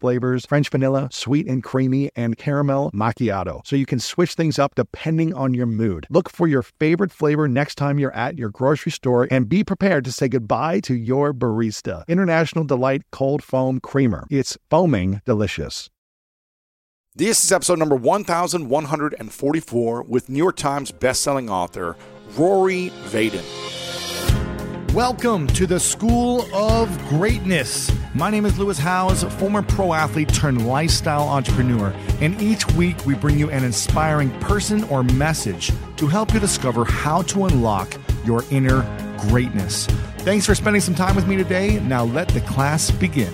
[0.00, 3.64] flavors French vanilla, sweet and creamy, and caramel macchiato.
[3.66, 6.06] So you can switch things up depending on your mood.
[6.10, 10.04] Look for your favorite flavor next time you're at your grocery store and be prepared
[10.06, 12.06] to say goodbye to your barista.
[12.08, 14.26] International Delight Cold Foam Creamer.
[14.30, 15.90] It's foaming delicious.
[17.16, 21.96] This is episode number 1144 with New York Times bestselling author
[22.36, 23.79] Rory Vaden.
[24.94, 27.92] Welcome to the School of Greatness.
[28.12, 33.14] My name is Lewis Howes, former pro athlete turned lifestyle entrepreneur, and each week we
[33.14, 38.42] bring you an inspiring person or message to help you discover how to unlock your
[38.50, 38.82] inner
[39.28, 39.86] greatness.
[40.18, 41.78] Thanks for spending some time with me today.
[41.78, 43.32] Now let the class begin.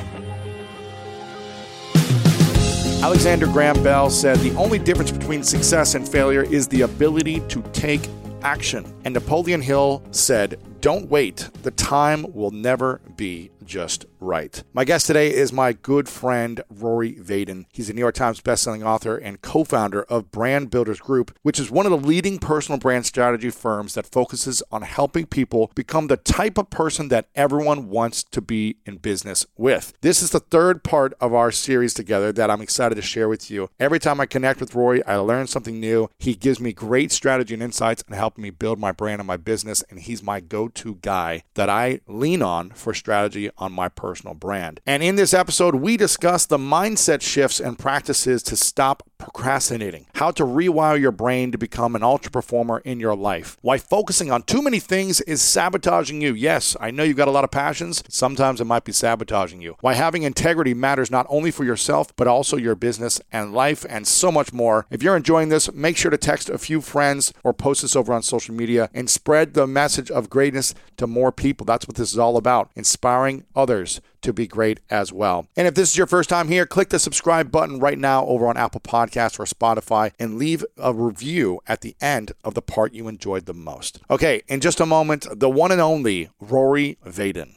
[3.02, 7.62] Alexander Graham Bell said the only difference between success and failure is the ability to
[7.72, 8.10] take
[8.42, 8.92] action.
[9.04, 14.62] And Napoleon Hill said, Don't wait, the time will never be just right.
[14.72, 17.66] My guest today is my good friend Rory Vaden.
[17.72, 21.70] He's a New York Times bestselling author and co-founder of Brand Builders Group, which is
[21.70, 26.16] one of the leading personal brand strategy firms that focuses on helping people become the
[26.16, 29.92] type of person that everyone wants to be in business with.
[30.00, 33.50] This is the third part of our series together that I'm excited to share with
[33.50, 33.68] you.
[33.78, 36.08] Every time I connect with Rory, I learn something new.
[36.18, 39.36] He gives me great strategy and insights and helping me build my brand and my
[39.36, 44.05] business, and he's my go-to guy that I lean on for strategy on my personal
[44.34, 44.80] brand.
[44.86, 50.30] And in this episode, we discuss the mindset shifts and practices to stop procrastinating, how
[50.30, 54.42] to rewire your brain to become an ultra performer in your life, why focusing on
[54.42, 56.34] too many things is sabotaging you.
[56.34, 58.02] Yes, I know you've got a lot of passions.
[58.08, 59.76] Sometimes it might be sabotaging you.
[59.80, 64.06] Why having integrity matters not only for yourself, but also your business and life, and
[64.06, 64.86] so much more.
[64.90, 68.12] If you're enjoying this, make sure to text a few friends or post this over
[68.12, 71.64] on social media and spread the message of greatness to more people.
[71.64, 75.46] That's what this is all about inspiring others to be great as well.
[75.56, 78.48] And if this is your first time here, click the subscribe button right now over
[78.48, 82.92] on Apple Podcasts or Spotify and leave a review at the end of the part
[82.92, 84.00] you enjoyed the most.
[84.10, 87.54] Okay, in just a moment, the one and only Rory Vaden.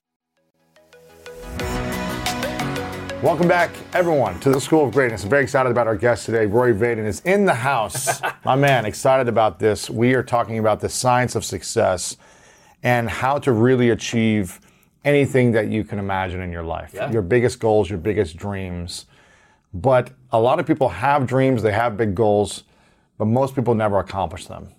[3.23, 5.23] Welcome back, everyone, to the School of Greatness.
[5.23, 6.45] I'm very excited about our guest today.
[6.45, 8.21] Rory Vaden is in the house.
[8.45, 9.89] My man, excited about this.
[9.89, 12.15] We are talking about the science of success
[12.83, 14.61] and how to really achieve
[15.05, 16.91] anything that you can imagine in your life.
[16.93, 17.11] Yeah.
[17.11, 19.05] Your biggest goals, your biggest dreams.
[19.73, 22.63] But a lot of people have dreams, they have big goals,
[23.17, 24.69] but most people never accomplish them.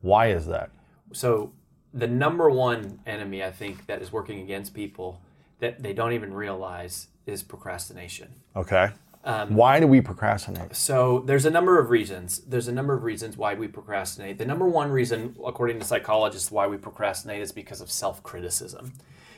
[0.00, 0.70] Why is that?
[1.12, 1.52] So
[1.94, 5.20] the number one enemy I think that is working against people
[5.60, 8.34] that they don't even realize is procrastination.
[8.56, 8.90] Okay.
[9.24, 10.74] Um, Why do we procrastinate?
[10.74, 12.40] So there's a number of reasons.
[12.40, 14.38] There's a number of reasons why we procrastinate.
[14.38, 18.92] The number one reason, according to psychologists, why we procrastinate is because of self-criticism.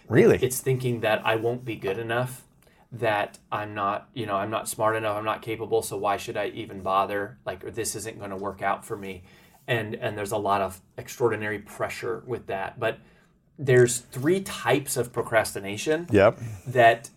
[0.08, 0.38] Really?
[0.42, 2.44] It's thinking that I won't be good enough,
[2.92, 6.36] that I'm not, you know, I'm not smart enough, I'm not capable, so why should
[6.36, 7.38] I even bother?
[7.44, 9.24] Like or this isn't going to work out for me.
[9.66, 12.78] And and there's a lot of extraordinary pressure with that.
[12.78, 12.98] But
[13.58, 16.38] there's three types of procrastination Yep.
[16.66, 17.10] that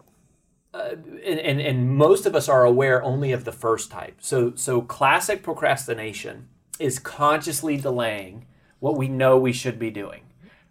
[0.73, 0.95] uh,
[1.25, 4.17] and, and, and most of us are aware only of the first type.
[4.19, 6.47] So so classic procrastination
[6.79, 8.45] is consciously delaying
[8.79, 10.21] what we know we should be doing.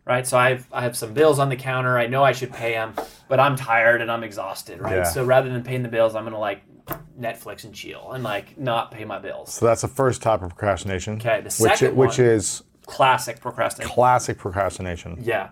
[0.06, 0.26] Right?
[0.26, 1.98] So I've I have some bills on the counter.
[1.98, 2.94] I know I should pay them,
[3.28, 4.98] but I'm tired and I'm exhausted, right?
[4.98, 5.02] Yeah.
[5.02, 6.62] So rather than paying the bills, I'm going to like
[7.18, 9.52] Netflix and chill and like not pay my bills.
[9.52, 11.14] So that's the first type of procrastination.
[11.16, 13.92] Okay, the which, second which one- is Classic procrastination.
[13.92, 15.18] classic procrastination.
[15.20, 15.48] Yeah.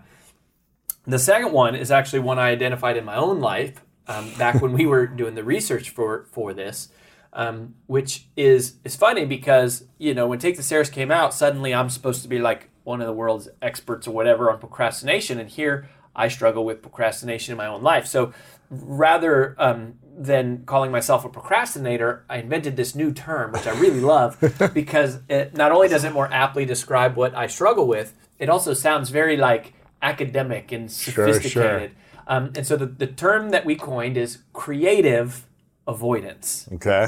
[1.05, 4.71] The second one is actually one I identified in my own life um, back when
[4.71, 6.87] we were doing the research for for this,
[7.33, 11.73] um, which is is funny because you know when Take the Stairs came out, suddenly
[11.75, 15.49] I'm supposed to be like one of the world's experts or whatever on procrastination, and
[15.49, 18.07] here I struggle with procrastination in my own life.
[18.07, 18.31] So
[18.69, 23.99] rather um, than calling myself a procrastinator, I invented this new term, which I really
[23.99, 24.37] love
[24.73, 28.73] because it not only does it more aptly describe what I struggle with, it also
[28.73, 31.91] sounds very like academic and Sure, sophisticated.
[31.91, 32.23] sure.
[32.27, 35.45] Um, and so the, the term that we coined is creative
[35.87, 36.67] avoidance.
[36.73, 37.07] Okay.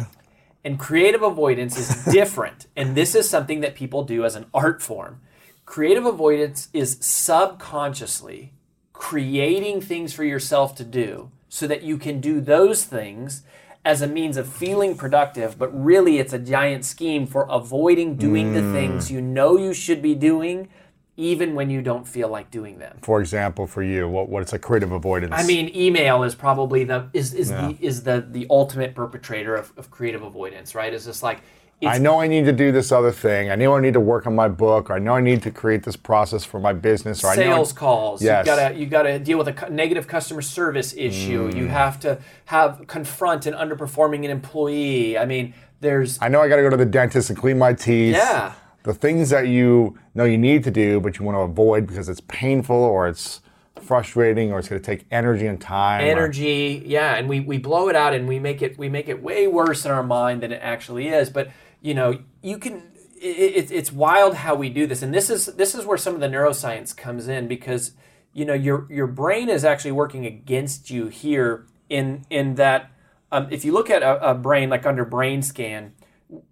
[0.63, 2.67] And creative avoidance is different.
[2.75, 5.21] and this is something that people do as an art form.
[5.67, 8.53] Creative avoidance is subconsciously
[8.93, 13.43] creating things for yourself to do so that you can do those things
[13.83, 18.53] as a means of feeling productive, but really it's a giant scheme for avoiding doing
[18.53, 19.11] the things mm.
[19.11, 20.69] you know you should be doing
[21.17, 22.97] even when you don't feel like doing them.
[23.01, 25.33] For example, for you, what what's a creative avoidance?
[25.35, 29.73] I mean, email is probably the is is the is the the ultimate perpetrator of,
[29.75, 30.93] of creative avoidance, right?
[30.93, 31.41] It's just like
[31.85, 33.51] I know I need to do this other thing.
[33.51, 34.89] I know I need to work on my book.
[34.89, 37.23] Or I know I need to create this process for my business.
[37.23, 38.21] Or I know I- sales calls.
[38.23, 38.45] Yes.
[38.47, 41.51] You gotta you gotta deal with a cu- negative customer service issue.
[41.51, 41.55] Mm.
[41.55, 45.17] You have to have confront an underperforming an employee.
[45.19, 47.73] I mean, there's I know I got to go to the dentist and clean my
[47.73, 48.15] teeth.
[48.15, 48.53] Yeah.
[48.83, 52.09] The things that you know you need to do, but you want to avoid because
[52.09, 53.41] it's painful or it's
[53.81, 56.01] frustrating or it's going to take energy and time.
[56.03, 59.07] or- energy yeah and we, we blow it out and we make it we make
[59.07, 61.47] it way worse in our mind than it actually is but
[61.81, 65.45] you know you can it, it, it's wild how we do this and this is
[65.45, 67.91] this is where some of the neuroscience comes in because
[68.33, 72.91] you know your your brain is actually working against you here in in that
[73.31, 75.93] um, if you look at a, a brain like under brain scan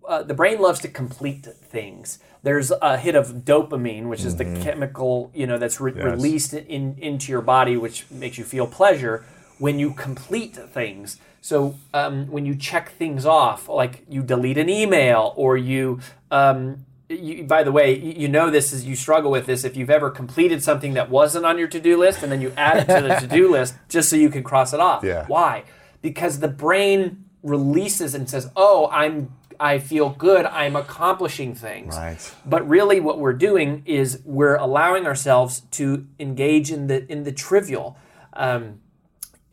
[0.07, 2.19] uh, the brain loves to complete things.
[2.43, 6.95] There's a hit of dopamine, which is the chemical you know that's re- released in
[6.99, 9.25] into your body, which makes you feel pleasure
[9.57, 11.17] when you complete things.
[11.45, 15.99] So um, when you check things off, like you delete an email or you.
[16.31, 19.77] Um, you, by the way, you you know this is you struggle with this if
[19.77, 22.87] you've ever completed something that wasn't on your to-do list and then you add it
[22.91, 25.03] to the to-do list just so you can cross it off.
[25.03, 25.27] Yeah.
[25.27, 25.65] Why?
[26.01, 30.47] Because the brain releases and says, "Oh, I'm I feel good.
[30.47, 32.33] I'm accomplishing things." Right.
[32.43, 37.31] But really what we're doing is we're allowing ourselves to engage in the in the
[37.31, 37.99] trivial.
[38.33, 38.79] Um,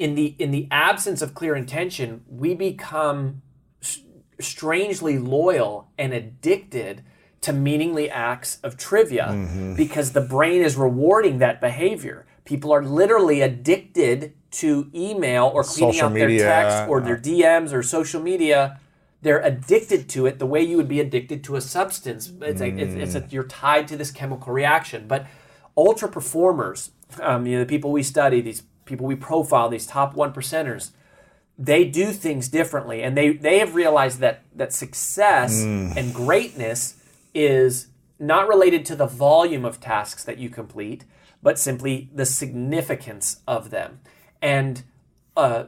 [0.02, 3.43] in the in the absence of clear intention, we become
[4.40, 7.02] strangely loyal and addicted
[7.43, 9.75] to meaningly acts of trivia Mm-hmm.
[9.76, 12.26] because the brain is rewarding that behavior.
[12.44, 14.32] People are literally addicted
[14.62, 18.81] to email or cleaning Social out their media, text or their DMs or social media.
[19.22, 22.31] They're addicted to it the way you would be addicted to a substance.
[22.40, 25.06] It's like it's, it's a, you're tied to this chemical reaction.
[25.06, 25.26] But
[25.76, 26.90] ultra performers,
[27.20, 28.62] um, you know, the people we study, these
[28.93, 30.91] people we profile, these top one percenters,
[31.59, 35.62] they do things differently, and they they have realized that that success
[35.97, 36.97] and greatness
[37.35, 41.05] is not related to the volume of tasks that you complete,
[41.43, 44.00] but simply the significance of them.
[44.41, 44.83] And
[45.37, 45.65] uh,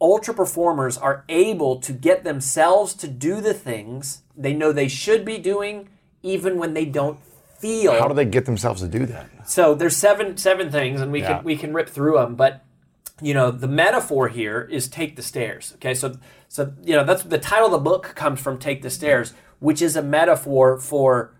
[0.00, 5.24] ultra performers are able to get themselves to do the things they know they should
[5.24, 5.88] be doing,
[6.22, 7.18] even when they don't
[7.58, 7.92] feel.
[7.92, 9.28] How do they get themselves to do that?
[9.48, 11.36] So there's seven seven things, and we Yeah.
[11.36, 12.34] can we can rip through them.
[12.34, 12.62] But
[13.20, 15.72] you know, the metaphor here is take the stairs.
[15.76, 16.16] Okay, so
[16.48, 19.80] so you know that's the title of the book comes from take the stairs, which
[19.80, 21.34] is a metaphor for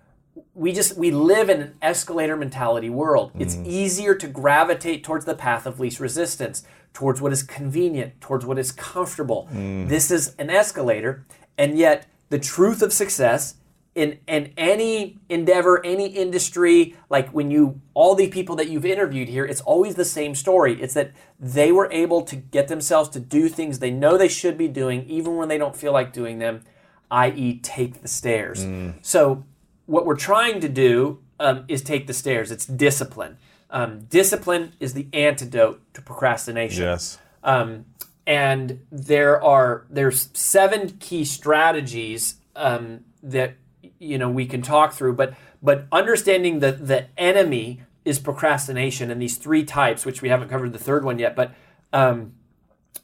[0.54, 3.32] we just we live in an escalator mentality world.
[3.38, 3.70] It's mm-hmm.
[3.70, 6.62] easier to gravitate towards the path of least resistance,
[6.92, 9.48] towards what is convenient, towards what is comfortable.
[9.52, 9.88] Mm.
[9.88, 11.26] This is an escalator,
[11.58, 13.56] and yet the truth of success
[13.94, 19.28] in in any endeavor, any industry, like when you all the people that you've interviewed
[19.28, 20.80] here, it's always the same story.
[20.80, 24.58] It's that they were able to get themselves to do things they know they should
[24.58, 26.62] be doing, even when they don't feel like doing them,
[27.10, 28.66] i.e., take the stairs.
[29.02, 29.44] So
[29.86, 32.50] what we're trying to do um, is take the stairs.
[32.50, 33.36] It's discipline.
[33.70, 36.82] Um, discipline is the antidote to procrastination.
[36.82, 37.18] Yes.
[37.42, 37.86] Um,
[38.26, 43.56] and there are there's seven key strategies um, that
[44.04, 49.20] you know we can talk through, but but understanding that the enemy is procrastination and
[49.20, 51.52] these three types, which we haven't covered the third one yet, but
[51.92, 52.34] um,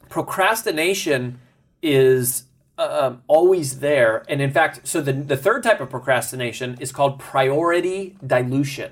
[0.09, 1.39] procrastination
[1.81, 2.43] is
[2.77, 4.23] um, always there.
[4.29, 8.91] And in fact, so the, the third type of procrastination is called priority dilution.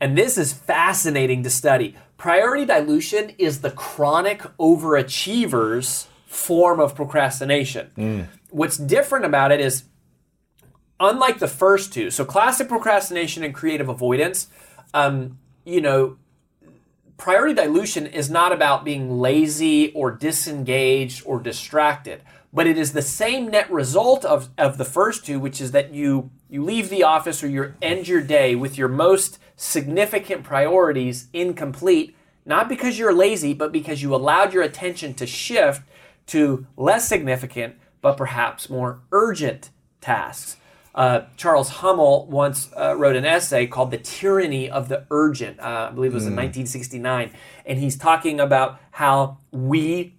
[0.00, 1.96] And this is fascinating to study.
[2.16, 7.90] Priority dilution is the chronic overachiever's form of procrastination.
[8.50, 9.84] What's different about it is,
[11.00, 14.48] unlike the first two, so classic procrastination and creative avoidance,
[14.94, 16.16] um, you know,
[17.16, 23.02] priority dilution is not about being lazy or disengaged or distracted but it is the
[23.02, 27.02] same net result of, of the first two which is that you you leave the
[27.02, 33.12] office or you end your day with your most significant priorities incomplete, not because you're
[33.12, 35.82] lazy, but because you allowed your attention to shift
[36.26, 39.68] to less significant, but perhaps more urgent
[40.00, 40.56] tasks.
[40.98, 45.60] Uh, Charles Hummel once uh, wrote an essay called The Tyranny of the Urgent.
[45.60, 47.30] Uh, I believe it was in 1969.
[47.64, 50.16] And he's talking about how we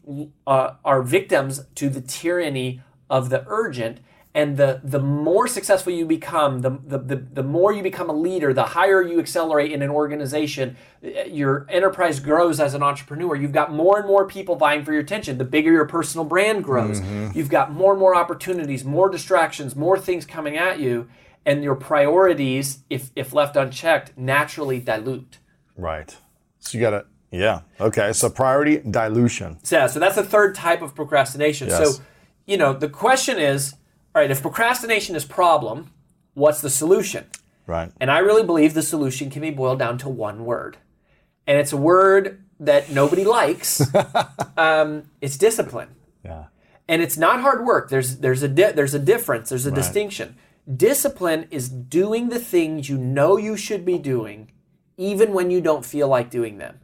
[0.47, 3.99] uh, are victims to the tyranny of the urgent.
[4.35, 8.13] And the, the more successful you become, the, the, the, the more you become a
[8.13, 13.35] leader, the higher you accelerate in an organization, uh, your enterprise grows as an entrepreneur.
[13.35, 15.39] You've got more and more people vying for your attention.
[15.39, 17.01] The bigger your personal brand grows,
[17.35, 21.09] you've got more and more opportunities, more distractions, more things coming at you.
[21.43, 25.39] And your priorities, if, if left unchecked, naturally dilute.
[25.75, 26.15] Right.
[26.59, 27.61] So you got to, yeah.
[27.79, 28.13] Okay.
[28.13, 29.57] So priority dilution.
[29.71, 31.69] Yeah, so that's the third type of procrastination.
[31.69, 31.97] Yes.
[31.97, 32.03] So,
[32.45, 33.73] you know, the question is,
[34.19, 35.93] all right, if procrastination is problem,
[36.33, 37.25] what's the solution?
[37.65, 37.89] Right.
[38.01, 40.75] And I really believe the solution can be boiled down to one word.
[41.47, 43.81] And it's a word that nobody likes.
[44.57, 45.95] um, it's discipline.
[46.25, 46.47] Yeah.
[46.89, 47.89] And it's not hard work.
[47.89, 49.47] There's there's a di- there's a difference.
[49.47, 50.35] There's a distinction.
[50.69, 54.51] Discipline is doing the things you know you should be doing
[54.97, 56.81] even when you don't feel like doing them.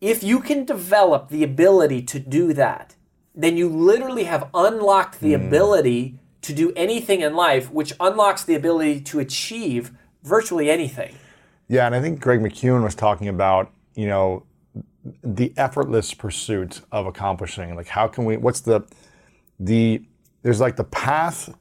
[0.00, 2.96] If you can develop the ability to do that,
[3.36, 8.54] then you literally have unlocked the ability to do anything in life, which unlocks the
[8.54, 11.14] ability to achieve virtually anything.
[11.68, 14.44] Yeah, and I think Greg McKeown was talking about, you know,
[15.22, 17.74] the effortless pursuit of accomplishing.
[17.74, 18.82] Like how can we what's the
[19.58, 20.02] the
[20.42, 21.54] there's like the path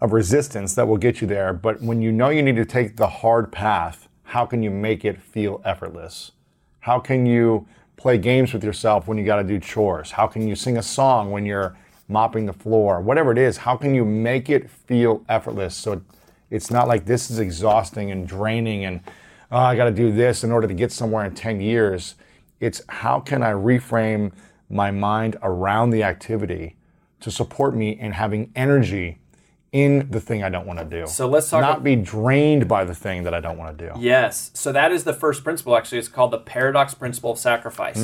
[0.00, 2.96] of resistance that will get you there, but when you know you need to take
[2.96, 6.32] the hard path, how can you make it feel effortless?
[6.80, 7.66] How can you
[7.96, 10.10] play games with yourself when you got to do chores?
[10.10, 11.76] How can you sing a song when you're
[12.08, 13.00] mopping the floor?
[13.00, 16.02] Whatever it is, how can you make it feel effortless so
[16.50, 19.00] it's not like this is exhausting and draining and
[19.50, 22.14] oh, I got to do this in order to get somewhere in 10 years.
[22.60, 24.32] It's how can I reframe
[24.68, 26.76] my mind around the activity
[27.20, 29.18] to support me in having energy
[29.72, 31.06] in the thing I don't want to do.
[31.06, 33.88] So let's talk not ab- be drained by the thing that I don't want to
[33.88, 34.00] do.
[34.00, 34.50] Yes.
[34.54, 35.76] So that is the first principle.
[35.76, 37.98] Actually, it's called the paradox principle of sacrifice.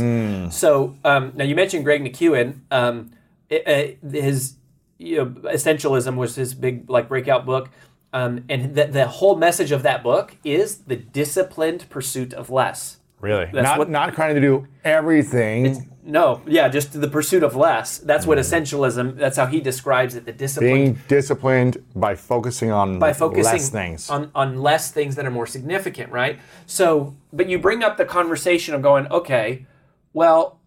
[0.54, 2.60] So um, now you mentioned Greg McKeown.
[2.70, 3.12] Um,
[3.52, 4.56] it, uh, his
[4.98, 7.70] you know, essentialism was his big like breakout book,
[8.12, 12.98] um, and the, the whole message of that book is the disciplined pursuit of less.
[13.20, 13.48] Really?
[13.52, 15.88] That's not what- not trying to do everything.
[16.04, 17.98] No, yeah, just the pursuit of less.
[17.98, 19.16] That's what essentialism.
[19.16, 20.24] That's how he describes it.
[20.24, 24.10] The disciplined Being disciplined by focusing on by focusing less things.
[24.10, 26.40] on on less things that are more significant, right?
[26.66, 29.66] So, but you bring up the conversation of going, okay,
[30.12, 30.58] well,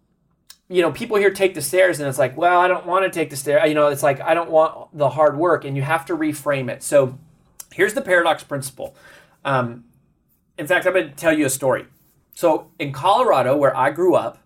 [0.68, 3.10] you know, people here take the stairs, and it's like, well, I don't want to
[3.10, 3.68] take the stairs.
[3.68, 6.68] You know, it's like I don't want the hard work, and you have to reframe
[6.70, 6.82] it.
[6.82, 7.18] So,
[7.72, 8.96] here's the paradox principle.
[9.44, 9.84] Um,
[10.58, 11.86] in fact, I'm going to tell you a story.
[12.34, 14.38] So, in Colorado, where I grew up,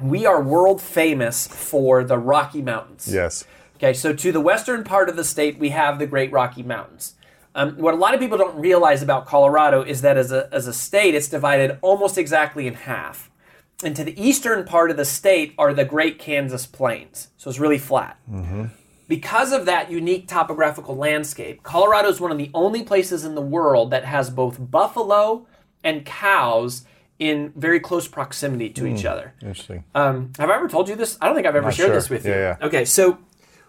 [0.00, 3.08] we are world famous for the Rocky Mountains.
[3.12, 3.44] yes.
[3.76, 7.14] Okay, so to the western part of the state, we have the Great Rocky Mountains.
[7.56, 10.68] Um, what a lot of people don't realize about Colorado is that as a, as
[10.68, 13.28] a state, it's divided almost exactly in half.
[13.82, 17.28] And to the eastern part of the state are the Great Kansas Plains.
[17.36, 18.18] So it's really flat.
[19.08, 23.42] Because of that unique topographical landscape, Colorado is one of the only places in the
[23.42, 25.46] world that has both buffalo
[25.84, 26.84] and cows
[27.18, 29.34] in very close proximity to each other.
[29.42, 29.84] Interesting.
[29.94, 31.18] Um, have I ever told you this?
[31.20, 31.94] I don't think I've ever Not shared sure.
[31.94, 32.32] this with you.
[32.32, 32.66] Yeah, yeah.
[32.66, 33.18] Okay, so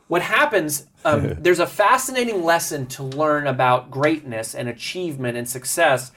[0.07, 0.87] what happens?
[1.05, 6.11] Um, there's a fascinating lesson to learn about greatness and achievement and success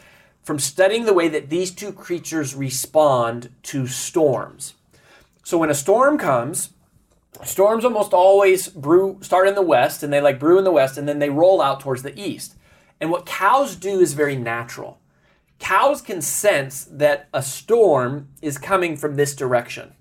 [0.47, 4.75] from studying the way that these two creatures respond to storms.
[5.43, 6.71] So when a storm comes,
[7.43, 10.97] storms almost always brew start in the west and they like brew in the west
[10.97, 12.55] and then they roll out towards the east.
[13.01, 15.01] And what cows do is very natural.
[15.59, 19.95] Cows can sense that a storm is coming from this direction.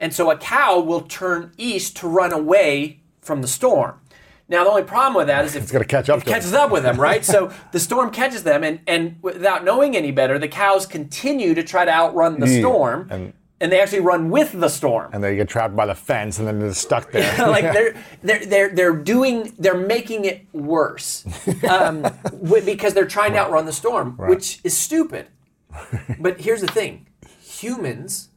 [0.00, 4.00] And so a cow will turn east to run away from the storm.
[4.48, 6.52] Now the only problem with that is if It's gonna catch up it to catches
[6.52, 7.24] up with them, right?
[7.24, 11.62] so the storm catches them, and and without knowing any better, the cows continue to
[11.62, 12.60] try to outrun the Yeah.
[12.60, 15.10] storm, And- and they actually run with the storm.
[15.14, 17.32] And they get trapped by the fence and then they're stuck there.
[17.48, 21.24] like they're they're they're they're doing they're making it worse
[21.70, 22.02] um,
[22.42, 25.28] wi- because they're trying to outrun the storm, which is stupid.
[26.18, 27.06] But here's the thing:
[27.42, 28.28] humans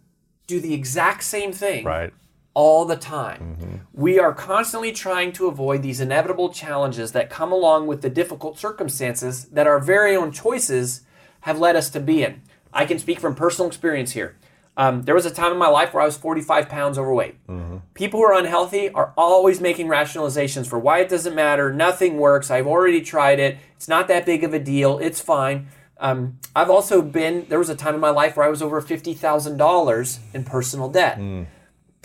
[0.46, 2.14] do the exact same thing right.
[2.58, 3.86] All the time.
[3.94, 8.58] We are constantly trying to avoid these inevitable challenges that come along with the difficult
[8.58, 11.02] circumstances that our very own choices
[11.42, 12.42] have led us to be in.
[12.74, 14.38] I can speak from personal experience here.
[14.76, 17.36] Um, there was a time in my life where I was 45 pounds overweight.
[17.94, 22.50] People who are unhealthy are always making rationalizations for why it doesn't matter, nothing works,
[22.50, 25.68] I've already tried it, it's not that big of a deal, it's fine.
[26.00, 28.82] Um, I've also been, there was a time in my life where I was over
[28.82, 31.18] $50,000 in personal debt.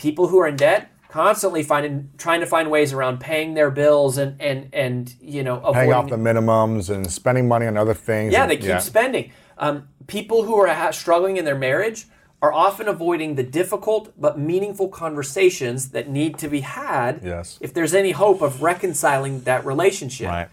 [0.02, 4.18] People who are in debt constantly finding, trying to find ways around paying their bills
[4.18, 8.32] and, and, and you know, Paying off the minimums and spending money on other things.
[8.32, 9.30] yeah, and- they keep spending.
[9.59, 12.06] Um, people who are ha- struggling in their marriage
[12.40, 17.59] are often avoiding the difficult but meaningful conversations that need to be had Yes.
[17.61, 20.28] if there's any hope of reconciling that relationship.
[20.28, 20.49] Right.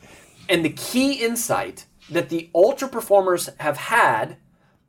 [0.47, 4.37] And the key insight that the ultra performers have had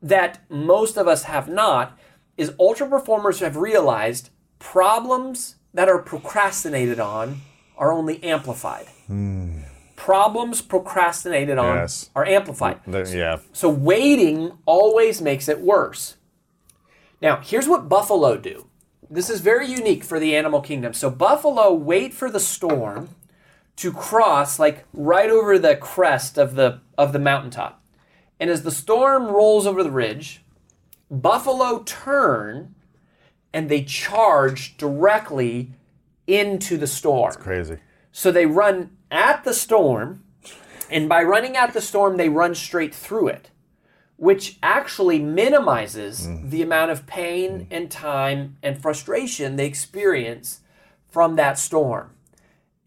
[0.03, 1.97] that most of us have not
[2.37, 4.29] is ultra performers have realized
[4.61, 7.41] problems that are procrastinated on
[7.77, 8.85] are only amplified.
[9.95, 12.09] Problems procrastinated on Yes.
[12.15, 12.79] are amplified.
[12.87, 13.37] The- yeah.
[13.53, 16.15] So waiting always makes it worse.
[17.21, 18.67] Now, here's what buffalo do.
[19.09, 20.93] This is very unique for the animal kingdom.
[20.93, 23.09] So buffalo wait for the storm
[23.77, 27.81] to cross like right over the crest of the of the mountaintop.
[28.39, 30.43] And as the storm rolls over the ridge,
[31.09, 32.73] buffalo turn
[33.53, 35.71] and they charge directly
[36.27, 37.33] into the storm.
[37.33, 37.77] Crazy.
[38.11, 40.23] So they run at the storm,
[40.89, 43.49] and by running at the storm, they run straight through it,
[44.17, 46.49] which actually minimizes mm.
[46.49, 47.67] the amount of pain mm.
[47.71, 50.61] and time and frustration they experience
[51.09, 52.11] from that storm.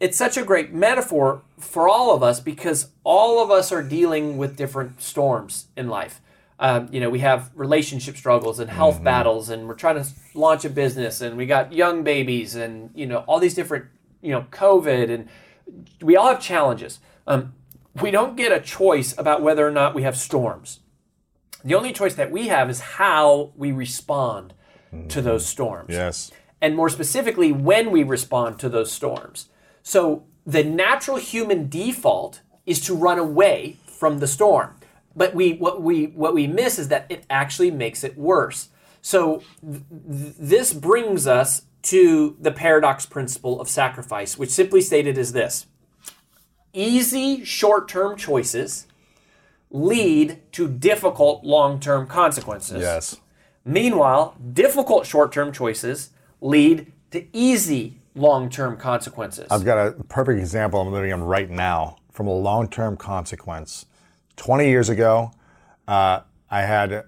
[0.00, 4.36] It's such a great metaphor for all of us because all of us are dealing
[4.36, 6.20] with different storms in life.
[6.58, 10.64] Um, you know, we have relationship struggles and health battles, and we're trying to launch
[10.64, 13.86] a business, and we got young babies, and you know, all these different,
[14.22, 15.28] you know, COVID, and
[16.00, 17.00] we all have challenges.
[17.26, 17.54] Um,
[18.00, 20.80] we don't get a choice about whether or not we have storms.
[21.64, 24.54] The only choice that we have is how we respond
[25.08, 26.30] to those storms Yes.
[26.60, 29.48] and more specifically, when we respond to those storms.
[29.82, 34.76] So, the natural human default is to run away from the storm.
[35.16, 38.68] But we, what, we, what we miss is that it actually makes it worse.
[39.00, 45.18] So, th- th- this brings us to the paradox principle of sacrifice, which simply stated
[45.18, 45.66] is this
[46.72, 48.86] easy short term choices
[49.70, 52.80] lead to difficult long term consequences.
[52.80, 53.20] Yes.
[53.64, 56.10] Meanwhile, difficult short term choices
[56.40, 59.46] lead to easy long term consequences.
[59.50, 63.86] I've got a perfect example I'm living in right now from a long term consequence.
[64.36, 65.32] 20 years ago,
[65.86, 66.20] uh,
[66.50, 67.04] I had a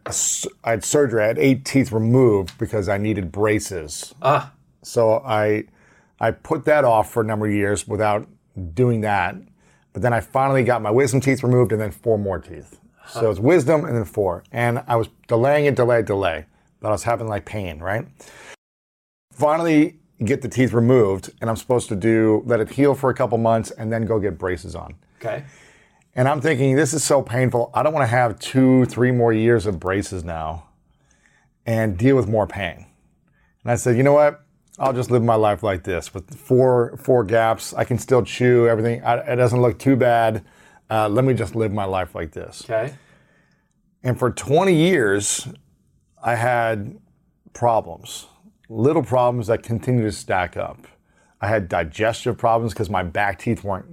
[0.64, 1.22] I had surgery.
[1.22, 4.14] I had eight teeth removed because I needed braces.
[4.20, 4.52] Ah.
[4.82, 5.64] So I
[6.18, 8.26] I put that off for a number of years without
[8.74, 9.36] doing that.
[9.92, 12.80] But then I finally got my wisdom teeth removed and then four more teeth.
[13.08, 14.42] So it's wisdom and then four.
[14.50, 16.46] And I was delaying it, delay, delay.
[16.80, 18.04] But I was having like pain, right?
[19.32, 23.14] Finally get the teeth removed and I'm supposed to do let it heal for a
[23.14, 24.94] couple months and then go get braces on.
[25.20, 25.44] okay.
[26.16, 27.70] And I'm thinking, this is so painful.
[27.74, 30.64] I don't want to have two, three more years of braces now
[31.66, 32.87] and deal with more pain.
[33.62, 34.42] And I said, you know what?
[34.79, 37.74] I'll just live my life like this with four four gaps.
[37.74, 39.02] I can still chew everything.
[39.05, 40.44] I, it doesn't look too bad.
[40.90, 42.62] Uh, let me just live my life like this.
[42.64, 42.94] Okay.
[44.02, 45.48] And for 20 years,
[46.22, 46.98] I had
[47.52, 48.26] problems,
[48.68, 50.87] little problems that continue to stack up.
[51.40, 53.87] I had digestive problems because my back teeth weren't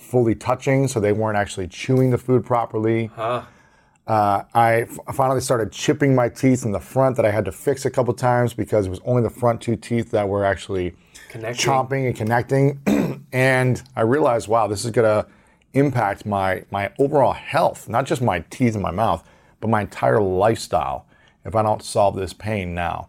[0.00, 3.10] fully touching, so they weren't actually chewing the food properly.
[3.16, 7.52] Uh, I f- finally started chipping my teeth in the front that I had to
[7.52, 10.94] fix a couple times because it was only the front two teeth that were actually
[11.28, 11.70] Connecting.
[11.70, 13.26] chomping and connecting.
[13.32, 15.28] and I realized, wow, this is going to
[15.74, 19.22] impact my, my overall health, not just my teeth and my mouth,
[19.60, 21.04] but my entire lifestyle
[21.44, 23.08] if I don't solve this pain now.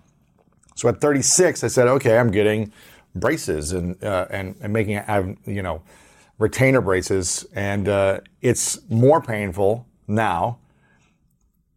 [0.76, 2.74] So at 36, I said, okay, I'm getting
[3.20, 5.82] braces and uh, and, and making have you know
[6.38, 10.60] retainer braces, and uh, it's more painful now.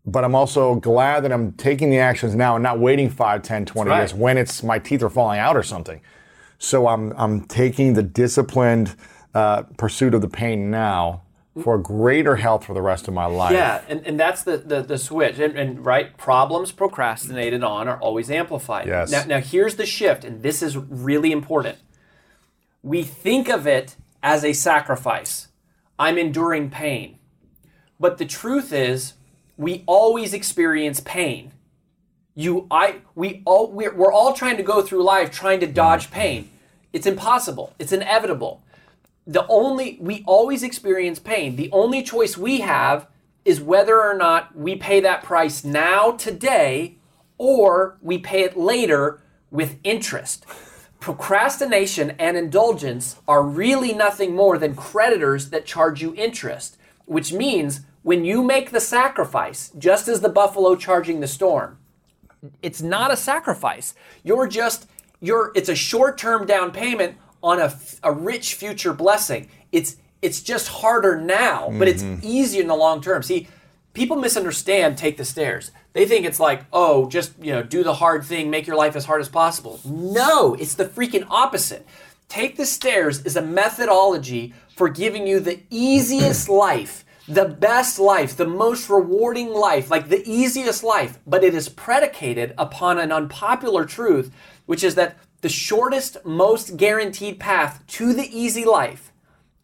[0.05, 3.66] But I'm also glad that I'm taking the actions now and not waiting 5, 10,
[3.66, 3.98] 20 right.
[3.98, 6.00] years when it's my teeth are falling out or something.
[6.59, 8.96] So I'm I'm taking the disciplined
[9.35, 11.22] uh, pursuit of the pain now
[11.60, 13.52] for greater health for the rest of my life.
[13.52, 15.38] Yeah, and, and that's the, the, the switch.
[15.38, 18.86] And, and right, problems procrastinated on are always amplified.
[18.86, 19.10] Yes.
[19.10, 21.78] Now, now, here's the shift, and this is really important.
[22.82, 25.48] We think of it as a sacrifice.
[25.98, 27.18] I'm enduring pain.
[28.00, 29.14] But the truth is,
[29.58, 31.52] we always experience pain.
[32.34, 36.06] You, I, we all, we're, we're all trying to go through life trying to dodge
[36.06, 36.14] mm-hmm.
[36.14, 36.50] pain.
[36.94, 37.74] It's impossible.
[37.78, 38.62] It's inevitable
[39.26, 41.56] the only we always experience pain.
[41.56, 43.06] The only choice we have
[43.44, 46.96] is whether or not we pay that price now today
[47.38, 50.46] or we pay it later with interest.
[51.00, 57.80] Procrastination and indulgence are really nothing more than creditors that charge you interest, which means
[58.02, 61.78] when you make the sacrifice, just as the buffalo charging the storm,
[62.62, 63.94] it's not a sacrifice.
[64.22, 64.88] You're just
[65.20, 69.48] you're it's a short-term down payment on a, a rich future blessing.
[69.72, 72.20] It's it's just harder now, but it's mm-hmm.
[72.22, 73.22] easier in the long term.
[73.22, 73.48] See,
[73.92, 75.72] people misunderstand take the stairs.
[75.92, 78.96] They think it's like, oh, just you know, do the hard thing, make your life
[78.96, 79.81] as hard as possible.
[79.85, 81.87] No, it's the freaking opposite.
[82.28, 88.37] Take the stairs is a methodology for giving you the easiest life, the best life,
[88.37, 93.85] the most rewarding life, like the easiest life, but it is predicated upon an unpopular
[93.85, 94.33] truth,
[94.64, 99.12] which is that the shortest, most guaranteed path to the easy life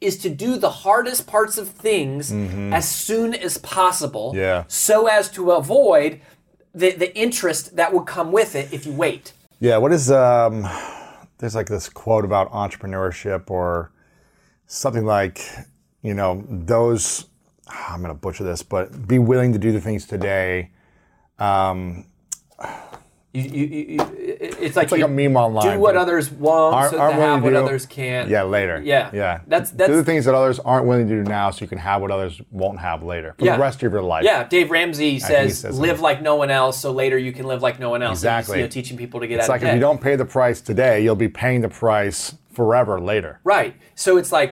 [0.01, 4.64] is to do the hardest parts of things as soon as possible Yeah.
[4.69, 6.21] so as to avoid
[6.75, 9.33] the, the interest that would come with it if you wait.
[9.59, 10.69] Yeah, what is um
[11.38, 13.91] there's like this quote about entrepreneurship or
[14.67, 15.41] something like,
[16.03, 17.27] you know, those
[17.69, 20.71] I'm going to butcher this, but be willing to do the things today.
[21.38, 22.07] Um,
[23.35, 25.75] You, you, you, it's like, it's like a meme online.
[25.75, 28.29] do what others want aren't- so to aren't willing have to what do- others can't.
[28.31, 28.81] Yeah, later.
[28.83, 29.11] Yeah.
[29.12, 29.41] Yeah.
[29.47, 31.77] That's- that's- do the things that others aren't willing to do now so you can
[31.79, 33.57] have what others won't have later for Yeah.
[33.57, 34.25] the rest of your life.
[34.25, 36.03] Yeah, Dave Ramsey says, says live something.
[36.03, 38.19] like no one else, so later you can live like no one else.
[38.19, 38.57] Exactly.
[38.59, 40.25] you know, teaching people to get It's out like of if you don't pay the
[40.25, 43.41] price today, you'll be paying the price forever later.
[43.45, 43.75] Right.
[43.95, 44.51] So it's like,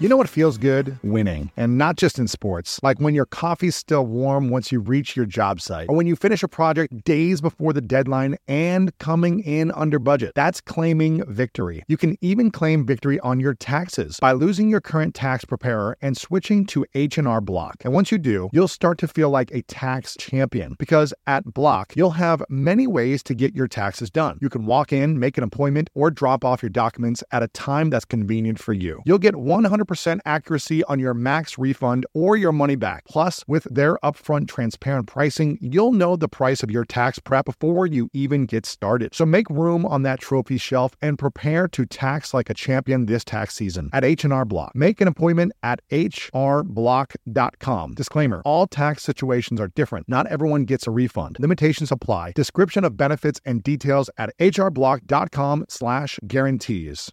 [0.00, 0.98] You know what feels good?
[1.04, 1.52] Winning.
[1.56, 5.24] And not just in sports, like when your coffee's still warm once you reach your
[5.24, 9.70] job site, or when you finish a project days before the deadline and coming in
[9.70, 10.32] under budget.
[10.34, 11.84] That's claiming victory.
[11.86, 16.16] You can even claim victory on your taxes by losing your current tax preparer and
[16.16, 17.76] switching to H&R Block.
[17.84, 21.94] And once you do, you'll start to feel like a tax champion because at Block,
[21.94, 24.38] you'll have many ways to get your taxes done.
[24.42, 27.90] You can walk in, make an appointment, or drop off your documents at a time
[27.90, 29.00] that's convenient for you.
[29.06, 29.83] You'll get 100%
[30.24, 33.04] accuracy on your max refund or your money back.
[33.06, 37.86] Plus, with their upfront transparent pricing, you'll know the price of your tax prep before
[37.86, 39.14] you even get started.
[39.14, 43.24] So make room on that trophy shelf and prepare to tax like a champion this
[43.24, 44.72] tax season at H&R Block.
[44.74, 47.94] Make an appointment at hrblock.com.
[47.94, 50.08] Disclaimer: All tax situations are different.
[50.08, 51.36] Not everyone gets a refund.
[51.40, 52.32] Limitations apply.
[52.34, 57.12] Description of benefits and details at hrblock.com/guarantees.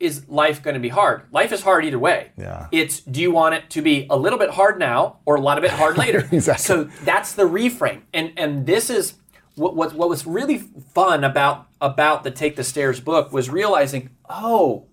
[0.00, 1.22] is life going to be hard?
[1.30, 2.32] Life is hard either way.
[2.36, 2.68] Yeah.
[2.72, 5.58] It's, do you want it to be a little bit hard now or a lot
[5.58, 6.26] of bit hard later?
[6.32, 6.64] Exactly.
[6.64, 8.02] So that's the reframe.
[8.12, 9.14] And, and this is
[9.54, 14.10] what, what, what was really fun about, about the Take the Stairs book was realizing,
[14.28, 14.86] oh,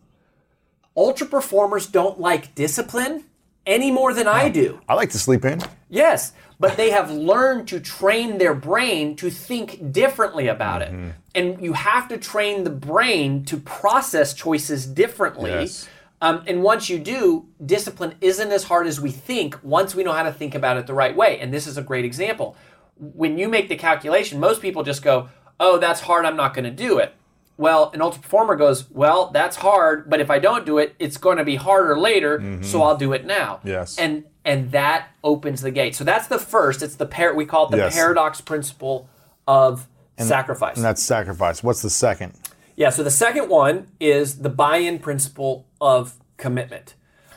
[0.96, 3.24] ultra performers don't like discipline
[3.66, 4.80] any more than I do.
[4.88, 5.62] I like to sleep in.
[5.90, 10.92] Yes, but they have learned to train their brain to think differently about it.
[11.36, 15.52] And you have to train the brain to process choices differently.
[15.52, 15.88] Yes.
[16.20, 20.14] Um, and once you do, discipline isn't as hard as we think once we know
[20.14, 21.40] how to think about it the right way.
[21.40, 22.56] And this is a great example.
[23.00, 26.26] when you make the calculation, most people just go, "Oh, that's hard.
[26.26, 27.14] I'm not going to do it."
[27.58, 31.18] Well, an ultra performer goes, "Well, that's hard, but if I don't do it, it's
[31.18, 33.98] going to be harder later, so I'll do it now." Yes.
[33.98, 35.96] And and that opens the gate.
[35.96, 36.82] So that's the first.
[36.82, 37.96] It's the par- we call it the Yes.
[37.96, 39.10] paradox principle
[39.48, 40.78] of sacrifice.
[40.78, 41.62] And that's sacrifice.
[41.64, 42.34] What's the second?
[42.76, 46.94] Yeah, so the second one is the buy in principle of commitment.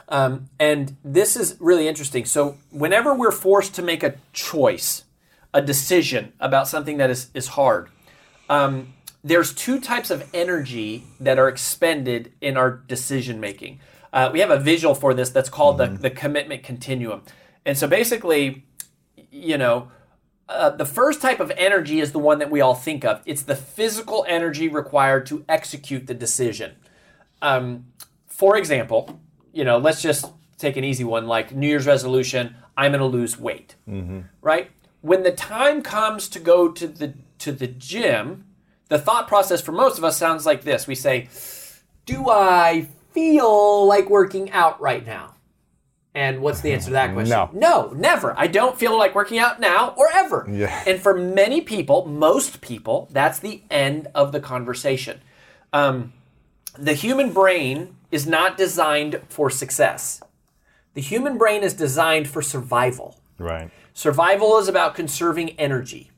[0.09, 2.25] Um, and this is really interesting.
[2.27, 5.05] So, whenever we're forced to make a choice,
[5.55, 7.89] a decision about something that is, is hard,
[8.49, 13.81] um, there's two types of energy that are expended in our decision making.
[14.13, 17.23] Uh, we have a visual for this that's called the, the commitment continuum.
[17.65, 18.65] And so, basically,
[19.31, 19.91] you know,
[20.49, 23.21] uh, the first type of energy is the one that we all think of.
[23.25, 26.73] It's the physical energy required to execute the decision.
[27.41, 27.87] Um,
[28.27, 29.21] for example,
[29.53, 30.27] you know, let's just
[30.59, 32.57] take an easy one like New Year's resolution.
[32.77, 33.77] I'm going to lose weight,
[34.41, 34.71] right?
[35.03, 38.47] When the time comes to go to the to the gym,
[38.91, 41.29] the thought process for most of us sounds like this: We say,
[42.05, 45.37] "Do I feel like working out right now?"
[46.15, 47.31] And what's the answer to that question?
[47.31, 47.51] No.
[47.53, 48.35] No, never.
[48.37, 50.47] I don't feel like working out now or ever.
[50.51, 50.83] Yeah.
[50.87, 55.21] And for many people, most people, that's the end of the conversation.
[55.73, 56.13] Um,
[56.77, 60.21] the human brain is not designed for success.
[60.95, 63.21] The human brain is designed for survival.
[63.39, 63.71] Right.
[63.95, 66.11] Survival is about conserving energy.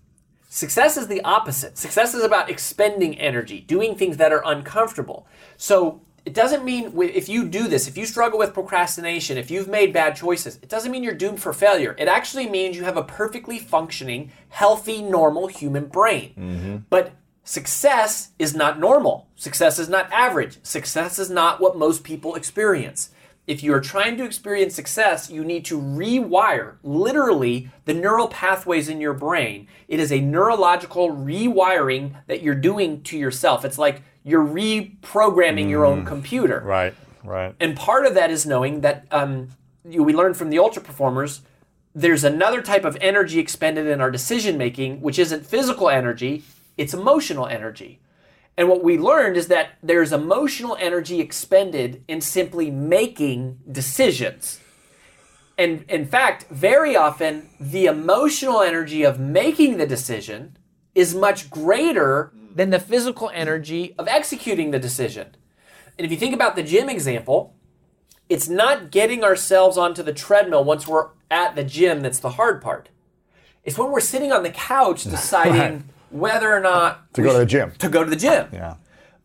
[0.55, 1.79] Success is the opposite.
[1.79, 5.27] Success is about expending energy, doing things that are uncomfortable.
[5.57, 9.67] So it doesn't mean if you do this, if you struggle with procrastination, if you've
[9.67, 11.97] made bad choices, it doesn't mean you're doomed for failure.
[11.99, 16.35] It actually means you have a perfectly functioning, healthy, normal human brain.
[16.38, 16.77] Mm-hmm.
[16.91, 17.12] But
[17.45, 19.29] success is not normal.
[19.37, 20.59] Success is not average.
[20.62, 23.09] Success is not what most people experience.
[23.53, 28.88] If you are trying to experience success, you need to rewire literally the neural pathways
[28.88, 29.69] in your brain.
[29.88, 33.67] It is a neurological rewiring that you're doing to yourself.
[33.67, 36.62] It's like you're reprogramming your own computer.
[36.65, 36.95] Right.
[37.23, 37.55] Right.
[37.61, 39.51] And part of that is knowing that um,
[39.85, 41.43] we learned from the ultra performers.
[41.95, 46.43] There's another type of energy expended in our decision making, which isn't physical energy;
[46.79, 48.01] it's emotional energy.
[48.57, 54.61] And what we learned is that there's emotional energy expended in simply making decisions.
[55.57, 60.57] And in fact, very often, the emotional energy of making the decision
[60.95, 65.35] is much greater than the physical energy of executing the decision.
[65.99, 67.55] And if you think about the gym example,
[68.29, 72.61] it's not getting ourselves onto the treadmill once we're at the gym that's the hard
[72.61, 72.88] part.
[73.65, 75.88] It's when we're sitting on the couch deciding.
[76.12, 77.72] Whether or not To go to the gym.
[77.79, 78.46] to go to the gym.
[78.53, 78.75] Yeah.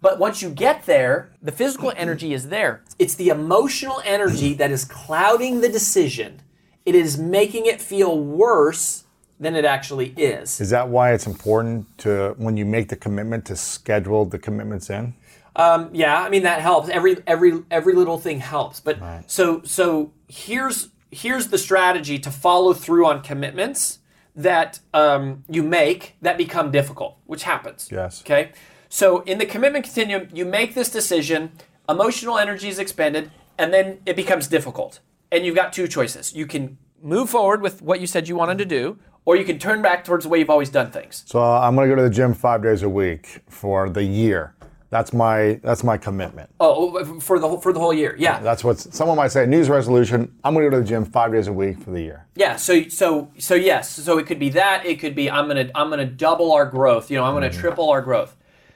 [0.02, 2.84] But once you get there, the physical energy is there.
[3.00, 6.42] It's the emotional energy that is clouding the decision.
[6.86, 9.06] It is making it feel worse
[9.40, 10.62] than it actually is.
[10.62, 14.90] Is that why it's important to when you make the commitment to schedule the commitments
[14.90, 15.14] in?
[15.56, 16.90] Um, yeah, I mean that helps.
[16.90, 18.80] Every every every little thing helps.
[18.80, 24.00] But so so here's here's the strategy to follow through on commitments
[24.38, 27.90] that um, you make that become difficult, which happens.
[27.92, 28.22] Yes.
[28.22, 28.52] Okay.
[28.88, 31.52] So in the commitment continuum, you make this decision,
[31.90, 35.00] emotional energy is expended, and then it becomes difficult.
[35.32, 36.34] And you've got two choices.
[36.34, 39.60] You can move forward with what you said you wanted to do, or you can
[39.60, 41.24] turn back towards the way you've always done things.
[41.28, 44.56] So I'm going to go to the gym five days a week for the year.
[44.90, 46.50] That's my that's my commitment.
[46.60, 48.16] Oh, for the whole, for the whole year.
[48.18, 48.40] Yeah.
[48.40, 49.46] That's what someone might say.
[49.46, 50.34] News resolution.
[50.44, 52.26] I'm going to go to the gym five days a week for the year.
[52.36, 55.70] Yeah, so so so yes, so it could be that, it could be I'm gonna
[55.76, 58.36] I'm gonna double our growth, you know, I'm gonna triple our growth.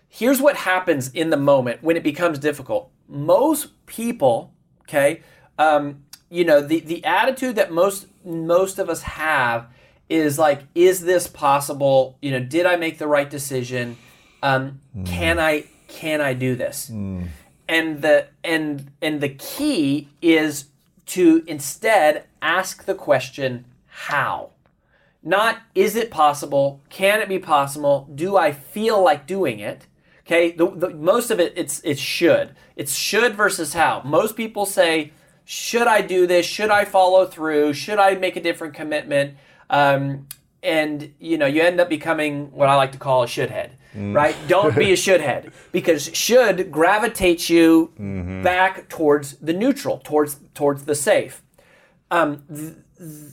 [0.09, 2.91] Here's what happens in the moment when it becomes difficult.
[3.07, 5.21] Most people, okay,
[5.57, 9.67] um, you know, the the attitude that most most of us have
[10.09, 12.17] is like, is this possible?
[12.21, 13.97] You know, did I make the right decision?
[14.43, 16.89] Um, Can I can I do this?
[17.71, 20.65] and the and and the key is
[21.07, 24.49] to instead ask the question how?
[25.23, 26.81] Not is it possible?
[26.89, 28.09] Can it be possible?
[28.13, 29.87] Do i feel like doing it?
[30.25, 32.55] Okay the, the, most of it it's it's should.
[32.75, 34.01] It's should versus how.
[34.03, 35.11] Most people say
[35.45, 36.45] should i do this?
[36.45, 37.73] Should i follow through?
[37.73, 39.35] Should i make a different commitment?
[39.69, 40.27] Um,
[40.61, 43.27] and you know you end up becoming what i like to call a
[43.95, 44.35] shouldhead right?
[44.47, 48.43] Don't be a shouldhead because should gravitates you mm-hmm.
[48.43, 51.41] back towards the neutral towards towards the safe.
[52.09, 53.31] Um, th- th-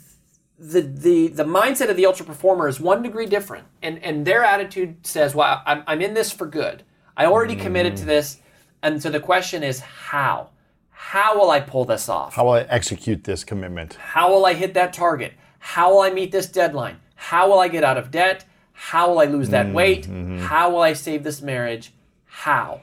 [0.61, 4.43] the, the the mindset of the ultra performer is one degree different and and their
[4.43, 6.83] attitude says well i'm, I'm in this for good.
[7.17, 8.07] I already committed to mm.
[8.07, 8.39] this.
[8.83, 10.51] And so the question is how?
[10.91, 12.35] How will i pull this off?
[12.35, 13.95] How will I execute this commitment?
[13.95, 15.35] how will I hit that target?
[15.61, 17.01] How will I meet this deadline?
[17.15, 18.45] How will I get out of debt?
[18.81, 19.75] How will I lose that mm-hmm.
[19.75, 20.07] weight?
[20.41, 21.93] How will I save this marriage?
[22.27, 22.83] How?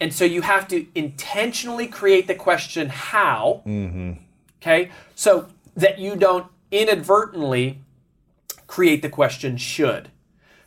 [0.00, 3.62] And so you have to intentionally create the question how.
[3.66, 4.12] Mm-hmm.
[4.62, 4.90] Okay?
[5.14, 7.80] So that you don't inadvertently
[8.66, 10.10] create the question should.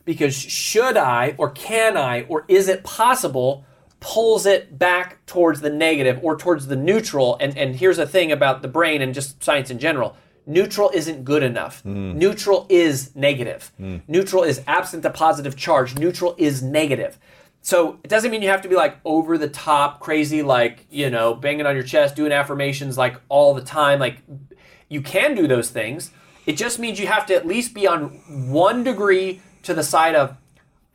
[0.06, 3.66] Because should I or can I or is it possible
[4.00, 7.36] pulls it back towards the negative or towards the neutral.
[7.40, 10.16] And, and here's the thing about the brain and just science in general
[10.48, 11.82] neutral isn't good enough.
[11.82, 12.18] Hmm.
[12.18, 13.72] Neutral is negative.
[13.78, 13.98] Hmm.
[14.08, 15.98] Neutral is absent a positive charge.
[15.98, 17.20] Neutral is negative.
[17.62, 21.10] So it doesn't mean you have to be like over the top, crazy, like, you
[21.10, 24.00] know, banging on your chest, doing affirmations like all the time.
[24.00, 24.20] Like,
[24.88, 26.12] you can do those things.
[26.46, 30.16] It just means you have to at least be on one degree to the side
[30.16, 30.38] of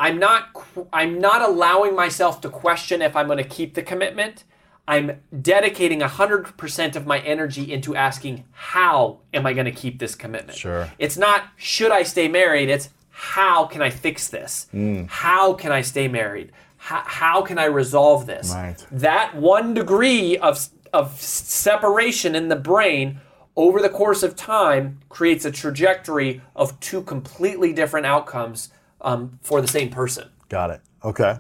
[0.01, 0.49] I'm not
[0.93, 4.45] I'm not allowing myself to question if I'm going to keep the commitment.
[4.93, 10.15] I'm dedicating 100% of my energy into asking how am I going to keep this
[10.15, 10.59] commitment?
[10.59, 10.91] Sure.
[10.99, 14.67] It's not should I stay married, it's how can I fix this?
[15.09, 16.53] How can I stay married?
[16.77, 18.51] How, how can I resolve this?
[18.51, 18.87] Right.
[18.91, 23.19] That one degree of of separation in the brain
[23.57, 28.69] over the course of time creates a trajectory of two completely different outcomes
[29.01, 30.29] um, for the same person.
[30.51, 30.83] Got it.
[31.03, 31.39] Okay.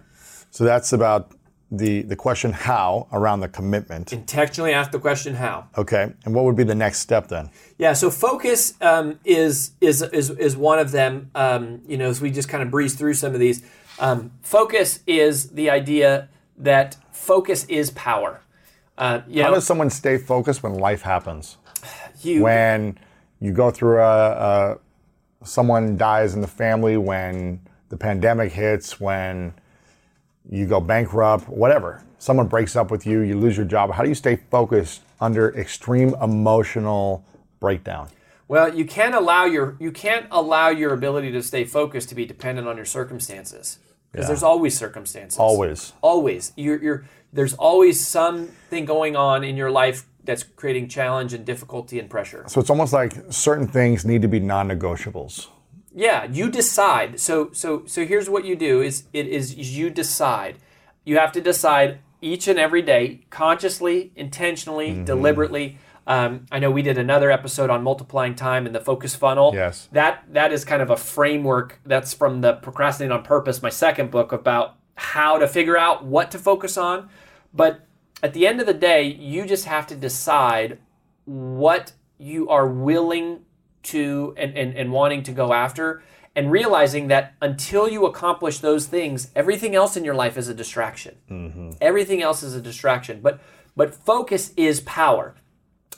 [0.50, 1.34] So that's about
[1.72, 4.12] the the question how around the commitment.
[4.12, 5.66] Intentionally ask the question how.
[5.76, 6.12] Okay.
[6.24, 7.50] And what would be the next step then?
[7.78, 11.30] Yeah, so focus um, is is is is one of them.
[11.34, 13.62] Um, you know, as we just kind of breeze through some of these,
[13.98, 18.42] um, focus is the idea that focus is power.
[18.98, 21.56] Uh, How know, does someone stay focused when life happens?
[22.20, 22.98] you When
[23.40, 24.78] you go through a,
[25.40, 29.54] a someone dies in the family, when the pandemic hits, when
[30.50, 32.02] you go bankrupt, whatever.
[32.18, 33.92] Someone breaks up with you, you lose your job.
[33.92, 37.24] How do you stay focused under extreme emotional
[37.60, 38.08] breakdown?
[38.48, 42.26] Well, you can't allow your you can't allow your ability to stay focused to be
[42.26, 43.78] dependent on your circumstances
[44.10, 44.28] because Yeah.
[44.28, 45.38] there's always circumstances.
[45.38, 45.94] Always.
[46.02, 46.52] always.
[46.56, 51.98] You're, you're there's always something going on in your life that's creating challenge and difficulty
[51.98, 52.44] and pressure.
[52.46, 55.48] So it's almost like certain things need to be non-negotiables.
[55.94, 57.20] Yeah, you decide.
[57.20, 60.58] So so so here's what you do is it is you decide.
[61.04, 65.78] You have to decide each and every day, consciously, intentionally, deliberately.
[66.06, 69.52] Um, I know we did another episode on multiplying time and the focus funnel.
[69.54, 69.88] Yes.
[69.92, 74.10] That that is kind of a framework that's from the Procrastinate on Purpose, my second
[74.10, 77.08] book about how to figure out what to focus on.
[77.54, 77.86] But
[78.22, 80.78] at the end of the day, you just have to decide
[81.24, 83.40] what you are willing
[83.84, 86.02] to and, and, and wanting to go after
[86.34, 90.54] and realizing that until you accomplish those things everything else in your life is a
[90.54, 91.16] distraction.
[91.30, 91.70] Mm-hmm.
[91.80, 93.20] Everything else is a distraction.
[93.20, 93.40] But
[93.76, 95.34] but focus is power.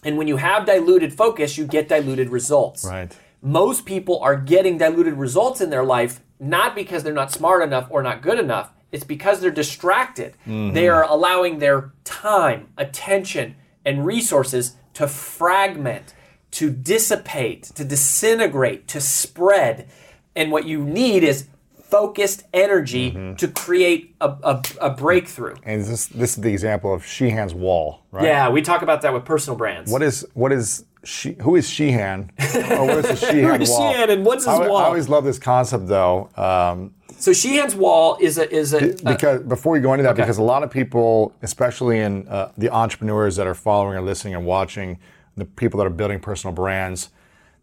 [0.03, 2.85] And when you have diluted focus you get diluted results.
[2.85, 3.17] Right.
[3.43, 7.87] most people are getting diluted results in their life not because they're not smart enough
[7.91, 8.73] or not good enough.
[8.93, 10.35] It's because they're distracted.
[10.47, 10.75] Mm-hmm.
[10.75, 16.15] They are allowing their time attention and resources to fragment
[16.55, 19.89] to dissipate to disintegrate to spread
[20.37, 21.49] and what you need is
[21.83, 27.05] focused energy to create a, a, a breakthrough And this this is the example of
[27.05, 28.25] Sheehan's wall, right?
[28.25, 31.37] yeah we talk about that with personal brands What is what is she?
[31.43, 32.31] Who is Sheehan?
[32.57, 33.93] or what is the Sheehan is wall?
[33.93, 34.79] Sheehan and what's his I, wall?
[34.79, 39.43] I always love this concept though, um, so sheehan's wall is a is a, because
[39.43, 43.37] before we go into that, because a lot of people, especially in uh, the entrepreneurs
[43.37, 44.99] that are following or listening and watching,
[45.37, 47.11] the people that are building personal brands,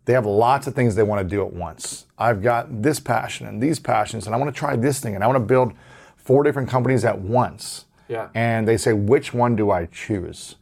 [0.06, 2.06] they have lots of things they want to do at once.
[2.18, 5.24] I've got this passion and these passions, and I want to try this thing, and
[5.24, 5.74] I want to build
[6.18, 7.86] four different companies at once.
[8.08, 8.30] Yeah.
[8.34, 10.56] And they say, which one do I choose?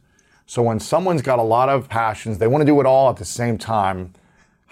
[0.46, 3.16] So when someone's got a lot of passions, they want to do it all at
[3.16, 4.14] the same time.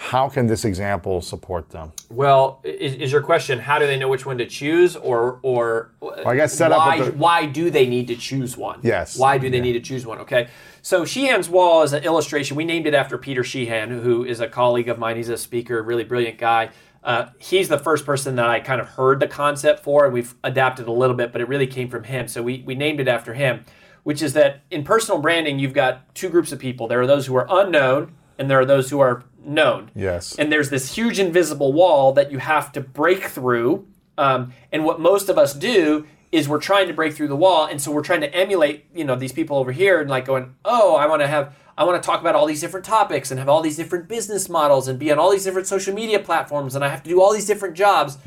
[0.01, 1.93] How can this example support them?
[2.09, 5.91] Well, is, is your question how do they know which one to choose, or or
[6.25, 8.79] I guess set up why with the- why do they need to choose one?
[8.85, 9.19] Yes.
[9.19, 10.19] Why do they need to choose one?
[10.21, 10.49] Okay.
[10.83, 12.57] So Sheehan's wall is an illustration.
[12.57, 15.17] We named it after Peter Sheehan, who is a colleague of mine.
[15.17, 16.71] He's a speaker, really brilliant guy.
[17.03, 20.33] Uh, he's the first person that I kind of heard the concept for, and we've
[20.45, 22.29] adapted a little bit, but it really came from him.
[22.29, 23.65] So we we named it after him,
[24.05, 26.87] which is that in personal branding, you've got two groups of people.
[26.87, 29.91] There are those who are unknown, and there are those who are known.
[29.95, 30.35] Yes.
[30.37, 33.87] And there's this huge invisible wall that you have to break through.
[34.17, 37.65] Um, and what most of us do is we're trying to break through the wall,
[37.65, 40.55] and so we're trying to emulate, you know, these people over here, and like going,
[40.65, 43.39] oh, I want to have, I want to talk about all these different topics and
[43.39, 46.75] have all these different business models and be on all these different social media platforms,
[46.75, 48.19] and I have to do all these different jobs,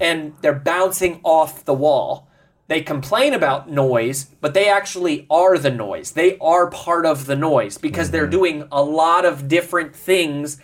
[0.00, 2.26] and they're bouncing off the wall.
[2.66, 6.12] They complain about noise, but they actually are the noise.
[6.12, 8.30] They are part of the noise because they're mm-hmm.
[8.30, 10.60] doing a lot of different things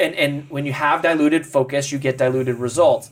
[0.00, 3.10] and and when you have diluted focus, you get diluted results.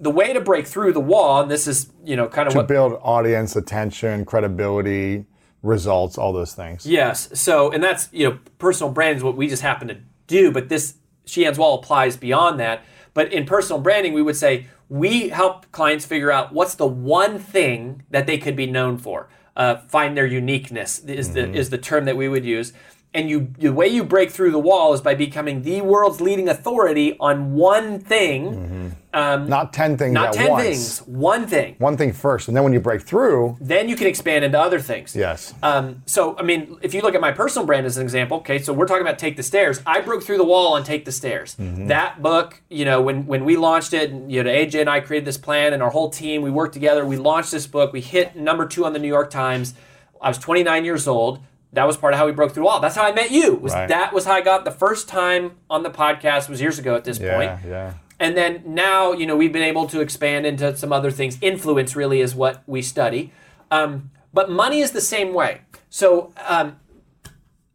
[0.00, 2.58] The way to break through the wall, and this is you know kind of To
[2.58, 5.24] what build audience attention, credibility,
[5.62, 6.84] results, all those things.
[6.84, 7.30] Yes.
[7.40, 10.68] So, and that's, you know, personal branding is what we just happen to do, but
[10.68, 10.94] this
[11.24, 12.82] Sheehan's Wall applies beyond that.
[13.14, 17.36] But in personal branding, we would say we help clients figure out what's the one
[17.36, 19.28] thing that they could be known for.
[19.56, 22.72] Uh, find their uniqueness is the is the term that we would use.
[23.16, 26.48] And you the way you break through the wall is by becoming the world's leading
[26.48, 28.96] authority on one thing.
[29.12, 30.64] Um, Not 10 things not ten once.
[30.64, 31.76] things, one thing.
[31.78, 34.80] One thing first, and then when you break through, Then you can expand into other
[34.80, 35.14] things.
[35.14, 35.54] yes.
[35.62, 38.58] Um, so, I mean, if you look at my personal brand as an example, okay,
[38.58, 39.80] so we're talking about Take the Stairs.
[39.86, 41.54] I broke through the wall on Take the Stairs.
[41.60, 45.24] That book, you know, when, when we launched it, you know, AJ and I created
[45.28, 47.06] this plan, and our whole team, we worked together.
[47.06, 47.92] We launched this book.
[47.92, 49.74] We hit number two on the New York Times.
[50.20, 51.38] I was 29 years old.
[51.74, 52.80] That was part of how we broke through all.
[52.80, 53.54] That's how I met you.
[53.54, 53.88] Was Right.
[53.88, 56.48] That was how I got the first time on the podcast.
[56.48, 57.30] Was years ago at this point.
[57.30, 57.94] yeah, yeah.
[58.20, 61.36] And then now, you know, we've been able to expand into some other things.
[61.40, 63.32] Influence really is what we study.
[63.70, 65.62] Um, but money is the same way.
[65.90, 66.76] So um,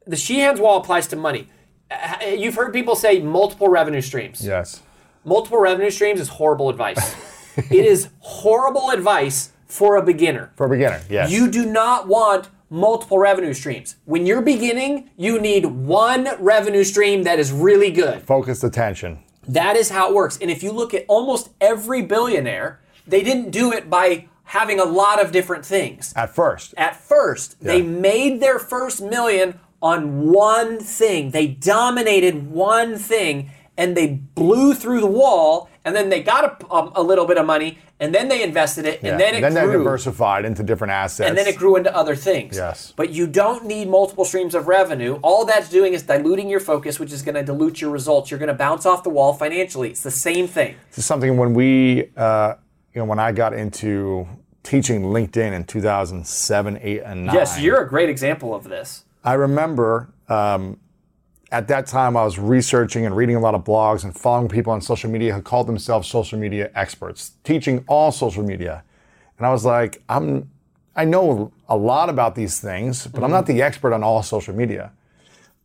[0.07, 1.47] the Sheehan's Wall applies to money.
[1.91, 4.45] Uh, You've heard people say multiple revenue streams.
[4.45, 4.81] Yes.
[5.25, 7.15] Multiple revenue streams is horrible advice.
[7.57, 10.51] it is horrible advice for a beginner.
[10.55, 11.31] For a beginner, yes.
[11.31, 13.95] You do not want multiple revenue streams.
[14.05, 18.21] When you're beginning, you need one revenue stream that is really good.
[18.23, 19.19] Focused attention.
[19.47, 20.37] That is how it works.
[20.37, 24.85] And if you look at almost every billionaire, they didn't do it by having a
[24.85, 26.13] lot of different things.
[26.15, 26.73] At first.
[26.77, 31.31] At first, they made their first million on one thing.
[31.31, 36.73] They dominated one thing and they blew through the wall and then they got a,
[36.73, 39.11] a, a little bit of money and then they invested it Yeah.
[39.11, 41.27] and then it then they diversified into different assets.
[41.27, 42.55] and then it grew into other things.
[42.55, 42.93] Yes.
[42.95, 45.19] But you don't need multiple streams of revenue.
[45.21, 48.31] All that's doing is diluting your focus, which is going to dilute your results.
[48.31, 49.89] You're going to bounce off the wall financially.
[49.89, 50.75] It's the same thing.
[50.89, 52.55] This is something when we, uh,
[52.93, 54.27] you know, when I got into
[54.63, 57.35] teaching LinkedIn in 2007, 8, and 9.
[57.35, 59.05] Yes, you're a great example of this.
[59.23, 60.79] I remember um,
[61.51, 64.71] at that time I was researching and reading a lot of blogs and following people
[64.71, 68.83] on social media who called themselves social media experts, teaching all social media.
[69.37, 70.49] And I was like, I'm,
[70.95, 74.53] I know a lot about these things, but I'm not the expert on all social
[74.53, 74.91] media.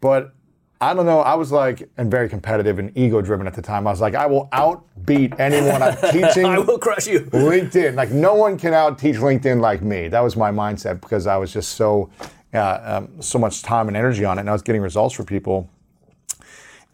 [0.01, 0.33] But
[0.81, 1.21] I don't know.
[1.21, 3.87] I was like, and very competitive and ego driven at the time.
[3.87, 6.45] I was like, I will outbeat anyone I'm teaching.
[6.45, 7.21] I will crush you.
[7.21, 7.95] LinkedIn.
[7.95, 10.09] Like no one can out teach LinkedIn like me.
[10.09, 12.11] That was my mindset because I was just so
[12.53, 15.25] uh, um, so much time and energy on it, and I was getting results for
[15.25, 15.69] people.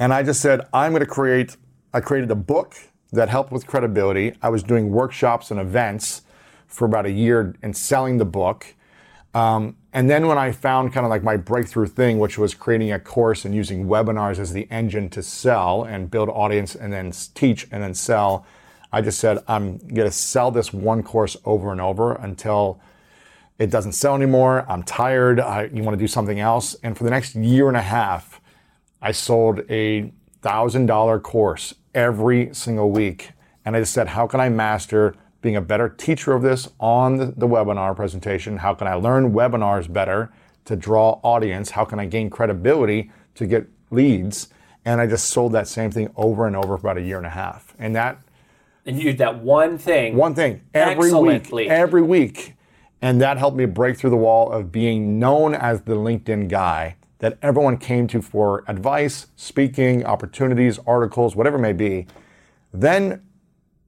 [0.01, 1.59] And I just said, I'm going to create.
[1.93, 2.75] I created a book
[3.13, 4.33] that helped with credibility.
[4.41, 6.23] I was doing workshops and events
[6.67, 8.75] for about a year and selling the book.
[9.35, 12.93] Um, and then when I found kind of like my breakthrough thing, which was creating
[12.93, 17.13] a course and using webinars as the engine to sell and build audience and then
[17.35, 18.47] teach and then sell,
[18.93, 22.81] I just said, I'm going to sell this one course over and over until
[23.59, 24.65] it doesn't sell anymore.
[24.67, 25.41] I'm tired.
[25.41, 26.75] I, you want to do something else.
[26.83, 28.30] And for the next year and a half,
[29.03, 33.33] I sold a thousand dollar course every single week.
[33.65, 37.17] And I just said, how can I master being a better teacher of this on
[37.17, 38.59] the, the webinar presentation?
[38.59, 40.33] How can I learn webinars better
[40.67, 41.71] to draw audience?
[41.71, 44.49] How can I gain credibility to get leads?
[44.85, 47.27] And I just sold that same thing over and over for about a year and
[47.27, 47.75] a half.
[47.79, 48.19] And that
[48.87, 50.17] And you did that one thing.
[50.17, 52.55] one thing every week, every week.
[53.03, 56.97] And that helped me break through the wall of being known as the LinkedIn guy
[57.21, 62.07] that everyone came to for advice, speaking, opportunities, articles, whatever it may be.
[62.73, 63.23] Then,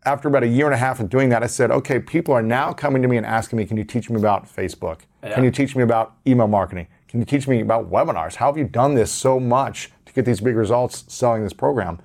[0.05, 2.43] after about a year and a half of doing that, I said, okay, people are
[2.43, 5.01] now coming to me and asking me, can you teach me about Facebook?
[5.35, 6.89] Can you teach me about email marketing?
[7.09, 8.37] Can you teach me about webinars?
[8.37, 12.01] How have you done this so much to get these big results selling this program?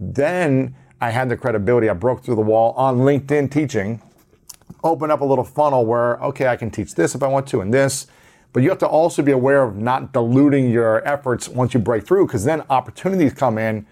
[0.00, 1.90] Then I had the credibility.
[1.90, 4.00] I broke through the wall on LinkedIn teaching,
[4.82, 7.60] open up a little funnel where, okay, I can teach this if I want to
[7.60, 8.06] and this.
[8.54, 12.06] But you have to also be aware of not diluting your efforts once you break
[12.06, 13.84] through, because then opportunities come in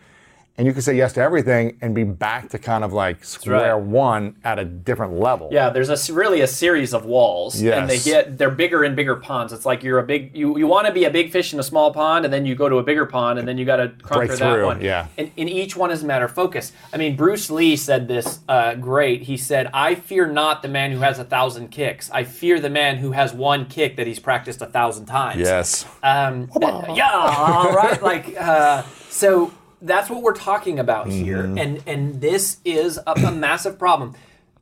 [0.59, 3.74] and you can say yes to everything and be back to kind of like square
[3.76, 3.84] right.
[3.84, 5.48] one at a different level.
[5.50, 9.16] Yeah, there's a really a series of walls, and they get they're bigger and bigger
[9.16, 9.53] ponds.
[9.53, 11.62] It's like you're a big you you want to be a big fish in a
[11.62, 13.88] small pond, and then you go to a bigger pond, and then you got to
[14.03, 14.80] conquer that through, one.
[14.82, 15.09] yeah.
[15.16, 16.72] And, and each one is a matter of focus.
[16.92, 19.22] I mean, Bruce Lee said this uh, great.
[19.22, 22.11] He said, "I fear not the man who has a thousand kicks.
[22.11, 25.86] I fear the man who has one kick that he's practiced a thousand times." Yes.
[26.03, 28.03] Um, yeah, all right.
[28.03, 29.53] Like, uh, so
[29.83, 34.14] that's what we're talking about here, and and this is a, a massive problem.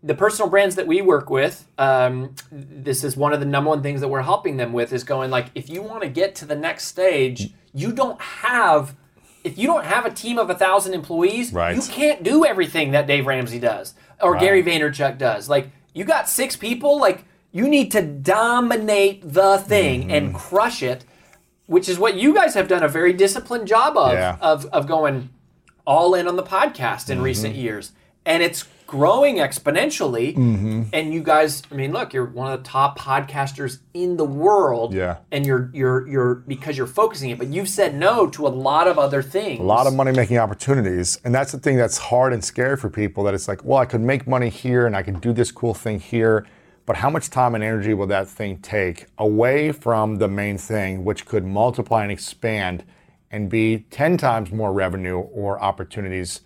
[0.02, 3.82] The personal brands that we work with, um, this is one of the number one
[3.82, 6.46] things that we're helping them with is going like, if you want to get to
[6.46, 8.96] the next stage, you don't have
[9.44, 11.74] if you don't have a team of a thousand employees, Right.
[11.76, 15.48] you can't do everything that Dave Ramsey does or Gary Vaynerchuk does.
[15.50, 20.10] Like you got six people, like you need to dominate the thing Mm-hmm.
[20.10, 21.04] and crush it,
[21.70, 24.36] which is what you guys have done a very disciplined job of Yeah.
[24.40, 25.30] of of going
[25.86, 27.62] all in on the podcast in recent Mm-hmm.
[27.62, 27.92] years.
[28.26, 30.36] And it's growing exponentially.
[30.36, 30.82] Mm-hmm.
[30.92, 34.92] And you guys, I mean, look, you're one of the top podcasters in the world.
[34.92, 35.18] Yeah.
[35.32, 38.86] And you're you're you're because you're focusing it, but you've said no to a lot
[38.88, 39.60] of other things.
[39.60, 42.90] a lot of money making opportunities and that's the thing that's hard and scary for
[42.90, 45.50] people that it's like well i could make money here and i could do this
[45.52, 46.46] cool thing here
[46.90, 51.04] but how much time and energy will that thing take away from the main thing
[51.04, 52.82] which could multiply and expand
[53.30, 56.40] and be 10 times more revenue or opportunities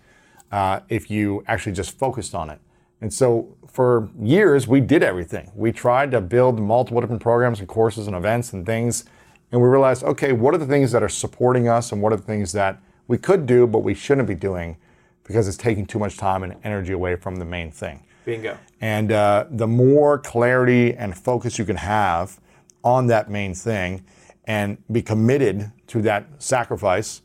[0.51, 2.59] uh, if you actually just focused on it
[3.01, 7.67] and so for years we did everything we tried to build multiple different programs and
[7.67, 9.05] courses and events and things
[9.51, 12.17] and we realized, okay, what are the things that are supporting us and what are
[12.17, 14.77] the things that we could do but we shouldn't be doing
[15.23, 18.03] because it's taking too much time and energy away from the main thing.
[18.25, 18.57] Bingo.
[18.81, 22.39] And uh, the more clarity and focus you can have
[22.83, 24.03] on that main thing
[24.45, 27.21] and be committed to that sacrifice,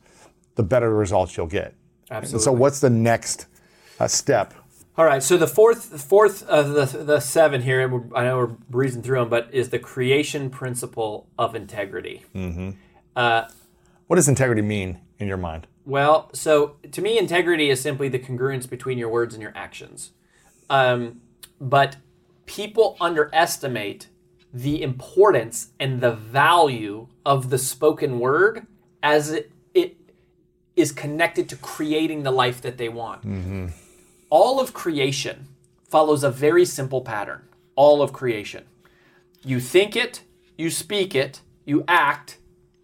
[0.55, 1.75] the better results you'll get.
[2.09, 2.35] Absolutely.
[2.35, 3.47] And so, what's the next
[3.99, 4.53] uh, step?
[4.97, 7.81] All right, so the fourth, fourth of the the seven here,
[8.13, 12.23] I know we're breezing through them, but is the creation principle of integrity.
[12.35, 12.71] Mm-hmm.
[13.15, 13.45] Uh,
[14.07, 15.67] What does integrity mean in your mind?
[15.85, 20.11] Well, so to me, integrity is simply the congruence between your words and your actions.
[20.71, 21.21] Um,
[21.59, 21.97] but
[22.45, 24.07] people underestimate
[24.53, 28.65] the importance and the value of the spoken word
[29.03, 29.97] as it, it
[30.75, 33.73] is connected to creating the life that they want.
[34.29, 35.47] All of creation
[35.87, 37.43] follows a very simple pattern.
[37.75, 38.63] All of creation.
[39.43, 40.21] You think it,
[40.57, 42.37] you speak it, you act,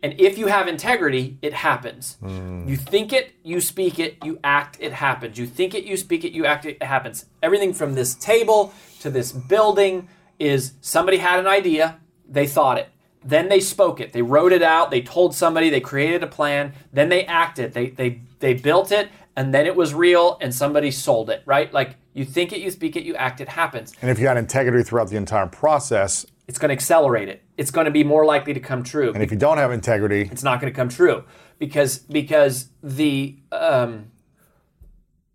[0.04, 2.18] and if you have integrity, it happens.
[2.22, 2.70] Mm.
[2.70, 5.40] You think it, you speak it, you act, it happens.
[5.40, 7.26] You think it, you speak it, you act, it happens.
[7.42, 12.90] Everything from this table to this building is somebody had an idea, they thought it.
[13.26, 14.14] Then they spoke it.
[14.14, 17.74] They wrote it out, they told somebody, they created a plan, then they acted.
[17.74, 21.72] They they they built it and then it was real and somebody sold it, right?
[21.72, 24.36] Like you think it, you speak it, you act, it happens And if you had
[24.38, 27.44] integrity throughout the entire process, it's going to accelerate it.
[27.58, 29.12] It's going to be more likely to come true.
[29.14, 31.24] and if you don't have integrity, It's not going to come true
[31.60, 34.12] because because the um,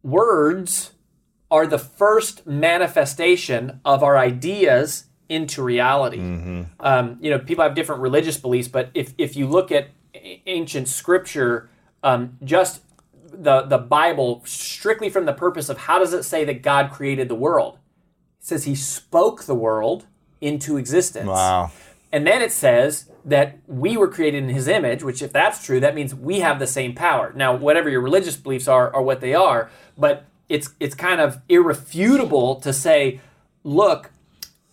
[0.03, 0.93] words
[1.51, 6.19] are the first manifestation of our ideas into reality.
[6.81, 9.89] Um, you know, people have different religious beliefs, but if if you look at
[10.47, 11.71] ancient scripture,
[12.03, 12.83] um, just
[13.33, 17.29] the the Bible strictly from the purpose of how does it say that God created
[17.29, 17.79] the world?
[18.41, 20.07] It says He spoke the world
[20.43, 21.27] into existence.
[21.29, 21.71] wow.
[22.15, 25.81] And then it says that we were created in his image, which, if that's true,
[25.81, 27.33] that means we have the same power.
[27.35, 31.41] Now, whatever your religious beliefs are, are what they are, but it's, it's kind of
[31.49, 33.21] irrefutable to say,
[33.65, 34.11] look,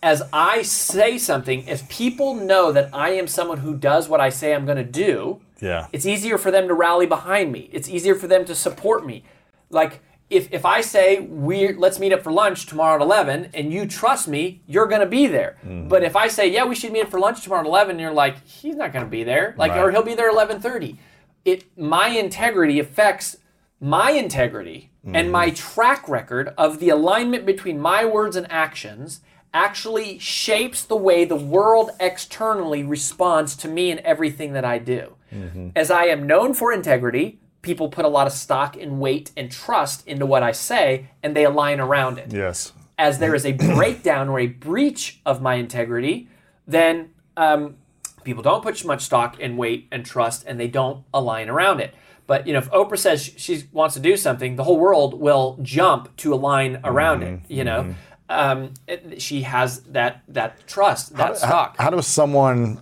[0.02, 4.28] as I say something, if people know that I am someone who does what I
[4.28, 5.86] say I'm going to do, Yeah.
[5.92, 7.70] it's easier for them to rally behind me.
[7.72, 9.24] It's easier for them to support me.
[9.70, 10.00] Like
[10.30, 13.86] if if I say we let's meet up for lunch tomorrow at 11 and you
[13.86, 15.58] trust me, you're going to be there.
[15.64, 15.88] Mm-hmm.
[15.88, 18.00] But if I say, "Yeah, we should meet up for lunch tomorrow at 11," and
[18.00, 19.82] you're like, "He's not going to be there." Like Right.
[19.82, 20.96] or he'll be there at 11:30.
[21.44, 23.36] It my integrity affects
[23.80, 25.54] my integrity and my mm-hmm.
[25.54, 29.22] track record of the alignment between my words and actions
[29.52, 35.16] actually shapes the way the world externally responds to me and everything that I do.
[35.32, 35.70] Mm-hmm.
[35.74, 39.50] As I am known for integrity, people put a lot of stock and weight and
[39.50, 42.32] trust into what I say and they align around it.
[42.32, 42.72] Yes.
[42.98, 46.28] As there is a breakdown or a breach of my integrity,
[46.66, 47.76] then um,
[48.24, 51.94] people don't put much stock and weight and trust and they don't align around it.
[52.26, 55.58] But you know, if Oprah says she- wants to do something, the whole world will
[55.62, 57.40] jump to align around it.
[57.48, 57.94] You know,
[58.28, 61.76] um, it- she has that that trust, that stock.
[61.78, 62.80] How does someone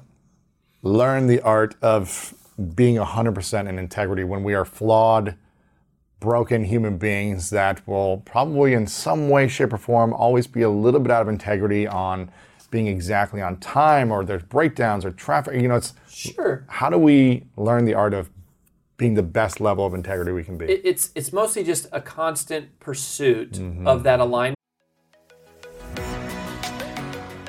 [0.83, 2.35] learn the art of
[2.75, 5.37] being 100% in integrity when we are flawed,
[6.21, 10.71] broken human beings that will probably, in some way, shape, or form, always be a
[10.71, 12.31] little bit out of integrity on
[12.71, 15.61] being exactly on time or there's breakdowns or traffic?
[15.61, 16.65] You know, it's sure.
[16.69, 18.31] how do we learn the art of
[18.97, 20.67] being the best level of integrity we can be?
[20.67, 23.87] It- it's it's mostly just a constant pursuit mm-hmm.
[23.87, 24.58] of that alignment.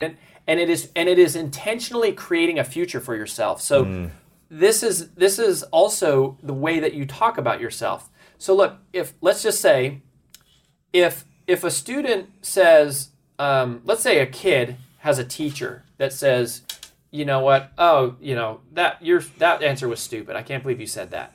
[0.00, 0.16] And,
[0.46, 3.62] and it is and it is intentionally creating a future for yourself.
[3.62, 4.10] So mm.
[4.50, 8.10] this is this is also the way that you talk about yourself.
[8.36, 10.02] So look, if let's just say
[10.92, 16.62] if if a student says, um, let's say a kid has a teacher that says,
[17.10, 20.36] you know what, oh, you know that your that answer was stupid.
[20.36, 21.32] I can't believe you said that,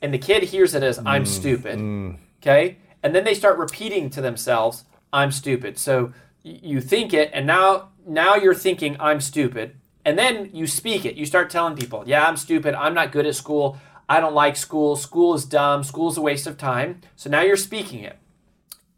[0.00, 1.26] and the kid hears it as I'm mm.
[1.26, 1.80] stupid.
[1.80, 2.18] Mm.
[2.40, 5.78] Okay, and then they start repeating to themselves, I'm stupid.
[5.78, 6.12] So
[6.44, 11.16] you think it, and now now you're thinking I'm stupid, and then you speak it.
[11.16, 12.74] You start telling people, "Yeah, I'm stupid.
[12.74, 13.78] I'm not good at school.
[14.08, 14.96] I don't like school.
[14.96, 15.82] School is dumb.
[15.84, 18.18] School is a waste of time." So now you're speaking it.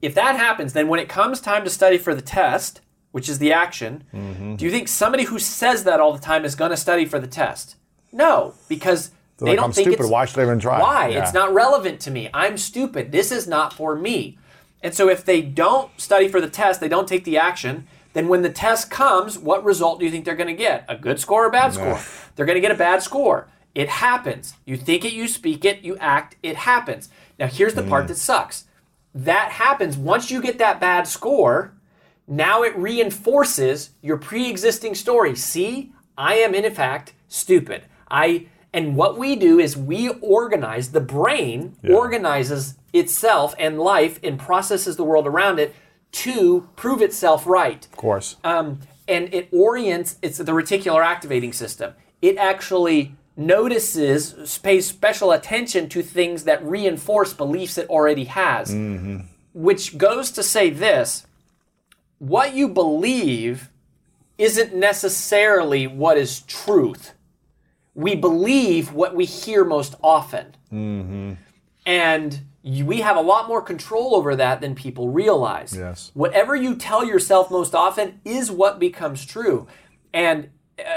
[0.03, 2.81] If that happens, then when it comes time to study for the test,
[3.13, 4.57] which is the action, mm-hmm.
[4.57, 7.19] do you think somebody who says that all the time is going to study for
[7.19, 7.77] the test?
[8.13, 10.01] No, because They're they like, don't I'm think stupid.
[10.01, 10.81] it's why should I even try?
[10.81, 11.09] Why?
[11.09, 11.23] Yeah.
[11.23, 12.29] It's not relevant to me.
[12.35, 13.13] I'm stupid.
[13.13, 14.39] This is not for me.
[14.83, 17.87] And so if they don't study for the test, they don't take the action,
[18.17, 20.87] then when the test comes, what result do you think they're going to get?
[20.89, 22.01] A good score or a bad score?
[22.35, 23.47] They're going to get a bad score.
[23.75, 24.55] It happens.
[24.64, 27.11] You think it, you speak it, you act, it happens.
[27.39, 27.91] Now here's the mm.
[27.91, 28.64] part that sucks.
[29.14, 31.75] That happens once you get that bad score,
[32.27, 35.37] now it reinforces your pre-existing story.
[35.37, 37.83] See, I am in fact stupid.
[38.11, 41.95] I and what we do is we organize the brain yeah.
[41.95, 45.75] organizes itself and life and processes the world around it
[46.13, 47.85] to prove itself right.
[47.85, 48.37] Of course.
[48.45, 51.95] Um, and it orients, it's the reticular activating system.
[52.23, 58.71] It actually notices, pays special attention to things that reinforce beliefs it already has.
[58.71, 59.19] Mm-hmm.
[59.53, 61.27] Which goes to say this
[62.19, 63.71] what you believe
[64.39, 67.13] isn't necessarily what is truth.
[67.95, 70.55] We believe what we hear most often.
[70.73, 71.35] Mm-hmm.
[71.87, 75.77] And we have a lot more control over that than people realize.
[75.77, 76.11] Yes.
[76.14, 79.69] Whatever you tell yourself most often is what becomes true,
[80.12, 80.51] and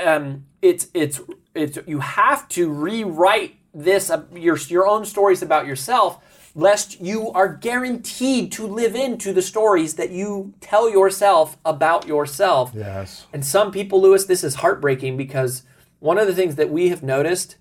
[0.03, 1.21] um, it's it's
[1.53, 6.19] it's you have to rewrite this uh, your your own stories about yourself
[6.55, 12.71] lest you are guaranteed to live into the stories that you tell yourself about yourself.
[12.73, 13.27] Yes.
[13.31, 15.63] And some people, Lewis, this is heartbreaking because
[15.99, 17.57] one of the things that we have noticed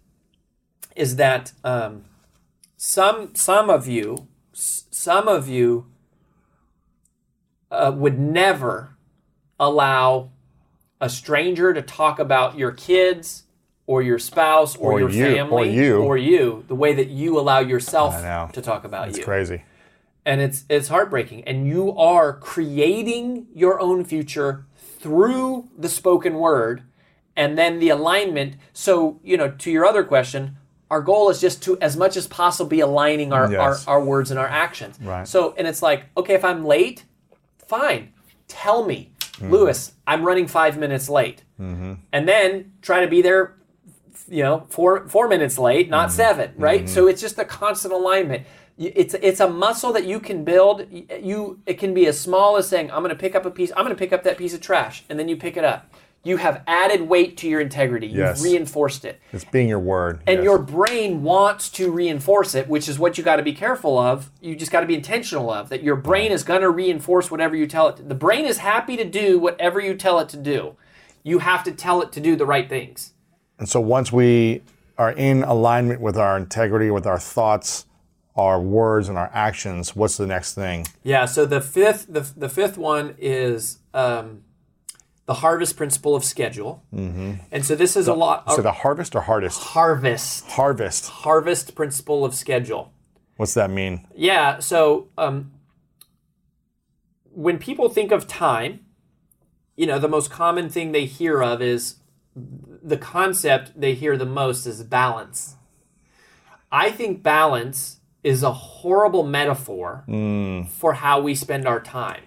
[0.97, 2.05] is that um,
[2.79, 5.87] some some of you some of you
[7.71, 8.97] uh, would never
[9.61, 10.31] allow
[11.01, 13.45] a stranger to talk about your kids
[13.87, 17.09] or your spouse or, or your you, family or you or you the way that
[17.09, 18.15] you allow yourself
[18.53, 19.23] to talk about it's you.
[19.23, 19.65] It's crazy.
[20.25, 26.85] And it's it's heartbreaking and you are creating your own future through the spoken word
[27.35, 30.58] and then the alignment so you know to your other question
[30.91, 33.87] our goal is just to as much as possible be aligning our, yes.
[33.87, 37.05] our, our, words and our actions right so and it's like okay if i'm late
[37.67, 38.13] fine
[38.47, 39.53] tell me mm-hmm.
[39.53, 41.95] lewis i'm running five minutes late mm-hmm.
[42.13, 43.57] and then try to be there
[44.29, 46.17] you know four four minutes late not mm-hmm.
[46.17, 46.95] seven right mm-hmm.
[46.95, 48.47] so it's just a constant alignment
[48.79, 52.69] it's it's a muscle that you can build you it can be as small as
[52.69, 54.55] saying i'm going to pick up a piece i'm going to pick up that piece
[54.55, 55.93] of trash and then you pick it up
[56.25, 58.07] you have added weight to your integrity.
[58.07, 59.21] You've reinforced it.
[59.33, 60.21] It's being your word.
[60.27, 60.45] And yes.
[60.45, 64.31] your brain wants to reinforce it, which is what you got to be careful of.
[64.41, 67.57] You just got to be intentional of that your brain is going to reinforce whatever
[67.57, 67.97] you tell it.
[67.97, 68.03] To.
[68.03, 70.77] The brain is happy to do whatever you tell it to do.
[71.23, 73.15] You have to tell it to do the right things.
[73.59, 74.63] And so once we
[74.99, 77.87] are in alignment with our integrity, with our thoughts,
[78.37, 80.87] our words and our actions, what's the next thing?
[81.03, 81.25] Yeah.
[81.25, 84.43] So the fifth, the, the fifth one is um,
[85.29, 86.83] the harvest principle of schedule.
[86.91, 89.61] And so this is a lot So the harvest or hardest?
[89.61, 91.07] harvest Harvest.
[91.11, 92.95] harvest principle of schedule.
[93.37, 94.07] What's that mean?
[94.17, 94.59] Yeah.
[94.61, 95.53] So um,
[97.31, 98.81] when people think of time,
[99.77, 101.97] you know, the most common thing they hear of is
[102.35, 105.57] the concept they hear the most is balance.
[106.73, 110.05] I think balance is a horrible metaphor
[110.71, 112.23] for how we spend our time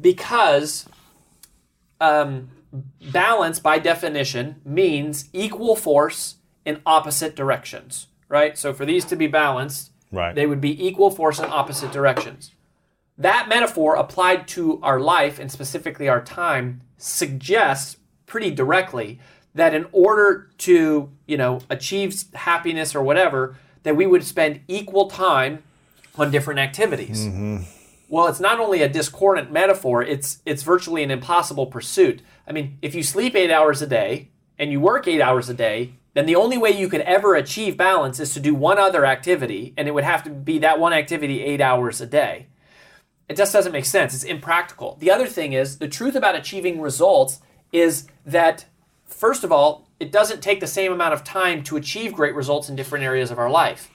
[0.00, 0.88] because
[2.02, 2.50] um,
[3.12, 8.56] balance, by definition, means equal force in opposite directions, right?
[8.58, 10.34] So for these to be balanced, Right.
[10.34, 12.50] they would be equal force in opposite directions.
[13.16, 17.96] That metaphor applied to our life and specifically our time suggests
[18.26, 19.20] pretty directly
[19.54, 25.08] that in order to, you know, achieve happiness or whatever, that we would spend equal
[25.08, 25.62] time
[26.16, 27.26] on different activities.
[28.12, 32.20] Well, it's not only a discordant metaphor, it's it's virtually an impossible pursuit.
[32.46, 35.54] I mean, if you sleep 8 hours a day and you work 8 hours a
[35.54, 39.06] day, then the only way you could ever achieve balance is to do one other
[39.06, 42.48] activity and it would have to be that one activity 8 hours a day.
[43.30, 44.12] It just doesn't make sense.
[44.12, 44.98] It's impractical.
[45.00, 47.40] The other thing is the truth about achieving results
[47.72, 48.66] is that
[49.06, 52.68] first of all, it doesn't take the same amount of time to achieve great results
[52.68, 53.90] in different areas of our life.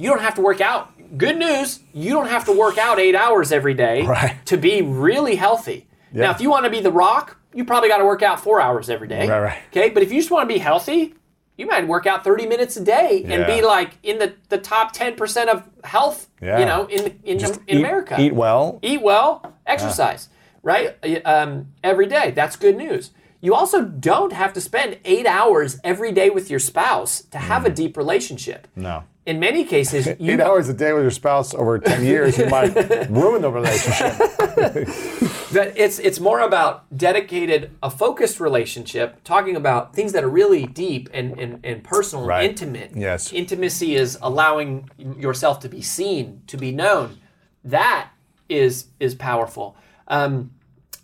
[0.00, 0.92] You don't have to work out.
[1.18, 4.36] Good news, you don't have to work out eight hours every day Right.
[4.46, 5.88] to be really healthy.
[6.12, 8.60] Now, if you want to be the rock, you probably got to work out four
[8.60, 9.28] hours every day.
[9.28, 9.58] Right, right.
[9.70, 11.14] Okay, but if you just want to be healthy,
[11.56, 14.94] you might work out 30 minutes a day and be like in the, the top
[14.96, 16.58] 10% of health, Yeah.
[16.60, 18.78] you know, in, in, in Eat- America Eat well.
[18.82, 20.28] eat well, exercise,
[20.62, 20.96] right?
[21.26, 22.30] Um, every day.
[22.30, 23.10] That's good news.
[23.42, 27.64] You also don't have to spend eight hours every day with your spouse to have
[27.66, 28.66] a deep relationship.
[28.76, 29.04] No.
[29.26, 30.32] In many cases, you.
[30.32, 32.74] Eight hours a day with your spouse over 10 years, you might
[33.10, 34.16] ruin the relationship.
[35.52, 40.66] that it's it's more about dedicated, a focused relationship, talking about things that are really
[40.66, 42.42] deep and, and, and personal Right.
[42.42, 42.92] and intimate.
[42.96, 43.32] Yes.
[43.32, 47.18] Intimacy is allowing yourself to be seen, to be known.
[47.64, 48.10] That
[48.48, 49.76] is is powerful.
[50.08, 50.50] Um,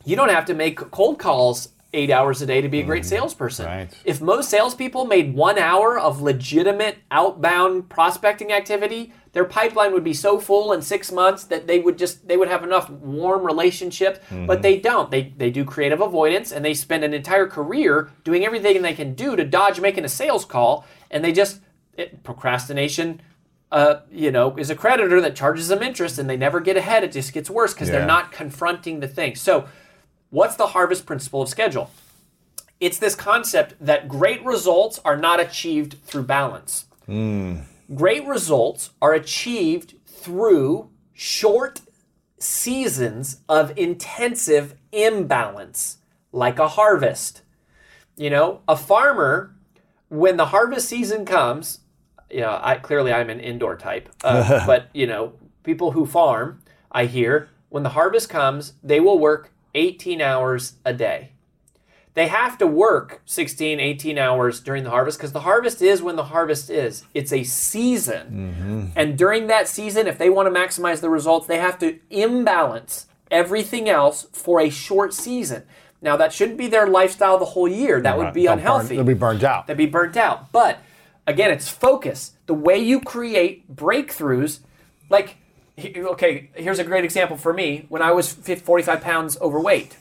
[0.05, 3.05] you don't have to make cold calls eight hours a day to be a great
[3.05, 3.66] salesperson.
[3.66, 3.99] Mm, right.
[4.05, 10.14] If most salespeople made one hour of legitimate outbound prospecting activity, their pipeline would be
[10.14, 14.18] so full in six months that they would just they would have enough warm relationships.
[14.30, 14.47] Mm-hmm.
[14.47, 15.11] But they don't.
[15.11, 19.14] They they do creative avoidance and they spend an entire career doing everything they can
[19.14, 21.61] do to dodge making a sales call, and they just
[21.97, 23.20] it, procrastination.
[23.72, 27.03] Uh, you know, is a creditor that charges them interest and they never get ahead.
[27.03, 27.99] It just gets worse because Yeah.
[27.99, 29.34] they're not confronting the thing.
[29.34, 29.66] So,
[30.31, 31.91] what's the harvest principle of schedule?
[32.81, 36.87] It's this concept that great results are not achieved through balance.
[37.95, 41.81] Great results are achieved through short
[42.39, 45.99] seasons of intensive imbalance,
[46.33, 47.43] like a harvest.
[48.16, 49.55] You know, a farmer,
[50.09, 51.81] when the harvest season comes,
[52.31, 56.62] you know, I clearly I'm an indoor type, uh, but you know, people who farm,
[56.91, 61.31] I hear when the harvest comes, they will work 18 hours a day.
[62.14, 66.16] They have to work 16, 18 hours during the harvest because the harvest is when
[66.16, 67.05] the harvest is.
[67.12, 68.55] It's a season.
[68.57, 68.87] Mm-hmm.
[68.97, 73.07] And during that season, if they want to maximize the results, they have to imbalance
[73.31, 75.64] everything else for a short season.
[76.01, 78.01] Now, that shouldn't be their lifestyle the whole year.
[78.01, 79.66] That would be They'll burn- unhealthy They'll be burned out.
[79.66, 80.53] they'd be burnt out.
[80.53, 80.79] But
[81.27, 82.33] again, it's focus.
[82.47, 84.61] The way you create breakthroughs,
[85.11, 85.37] like,
[85.79, 87.87] okay, here's a great example for me.
[87.89, 89.97] When I was 45 pounds overweight,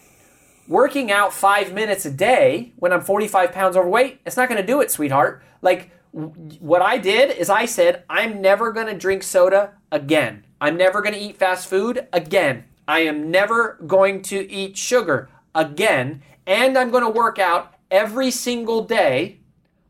[0.67, 4.67] working out five minutes a day when I'm 45 pounds overweight, it's not going to
[4.67, 5.43] do it, sweetheart.
[5.61, 10.45] Like, what I did is I said, I'm never going to drink soda again.
[10.61, 12.65] I'm never going to eat fast food again.
[12.87, 16.21] I am never going to eat sugar again.
[16.47, 19.39] And I'm going to work out every single day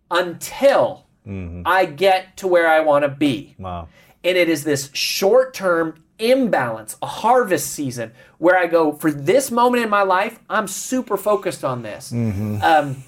[0.10, 1.62] until mm-hmm.
[1.66, 3.56] I get to where I want to be.
[3.60, 3.90] Wow.
[4.26, 9.52] And it is this short term imbalance, a harvest season, where I go, for this
[9.52, 12.12] moment in my life, I'm super focused on this.
[12.12, 13.04] Um,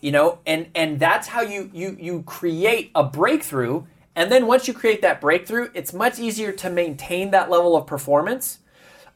[0.00, 3.84] you know, and and that's how you you you create a breakthrough.
[4.16, 7.86] And then once you create that breakthrough, it's much easier to maintain that level of
[7.86, 8.58] performance.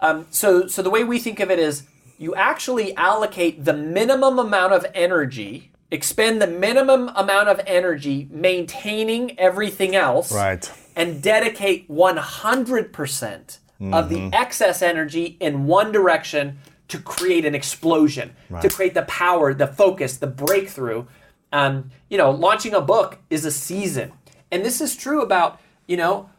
[0.01, 1.85] Um, so so the way we think of it is
[2.19, 9.39] you actually allocate the minimum amount of energy, expend the minimum amount of energy maintaining
[9.39, 10.71] everything else Right.
[10.97, 13.59] And dedicate 100%
[13.93, 19.53] of the excess energy in one direction to create an explosion, to create the power,
[19.55, 21.05] the focus, the breakthrough.
[21.53, 24.13] Um, you know, launching a book is a season.
[24.51, 26.31] And this is true about, you know,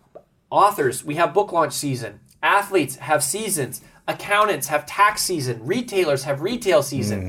[0.50, 1.04] authors.
[1.04, 2.20] We have book launch season.
[2.42, 3.82] Athletes have seasons.
[4.08, 7.20] Accountants have tax season, retailers have retail season.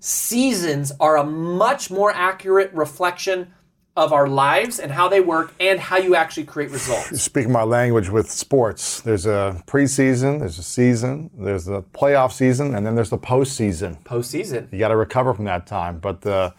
[0.00, 3.52] Seasons are a much more accurate reflection
[3.96, 7.20] of our lives and how they work and how you actually create results.
[7.20, 12.74] Speaking my language with sports, there's a preseason, there's a season, there's the playoff season,
[12.74, 14.02] and then there's the postseason.
[14.04, 14.72] Postseason.
[14.72, 15.98] You got to recover from that time.
[15.98, 16.54] But the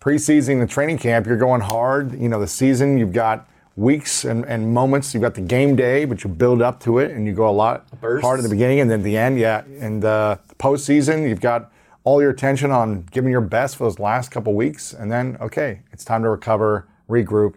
[0.00, 2.18] preseason, the training camp, you're going hard.
[2.18, 5.12] You know, the season, you've got weeks and, and moments.
[5.12, 7.50] You've got the game day, but you build up to it and you go a
[7.50, 9.40] lot hard at the beginning and then the end.
[9.40, 9.64] Yeah.
[9.80, 11.72] And uh, the postseason, you've got
[12.04, 14.92] all your attention on giving your best for those last couple weeks.
[14.92, 17.54] And then, okay, it's time to recover, regroup,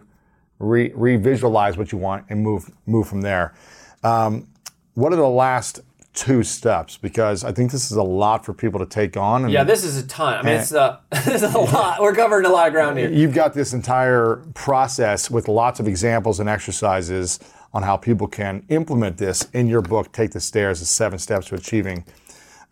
[0.58, 3.54] re- revisualize what you want, and move move from there.
[4.02, 4.48] Um,
[4.94, 5.80] what are the last
[6.12, 6.96] two steps?
[6.96, 9.44] Because I think this is a lot for people to take on.
[9.44, 10.34] And Yeah, this is a ton.
[10.34, 12.00] I mean, it's uh, this is a lot.
[12.00, 13.10] We're covering a lot of ground here.
[13.10, 17.40] You've got this entire process with lots of examples and exercises
[17.72, 21.48] on how people can implement this in your book, Take the Stairs, the seven steps
[21.48, 22.04] to achieving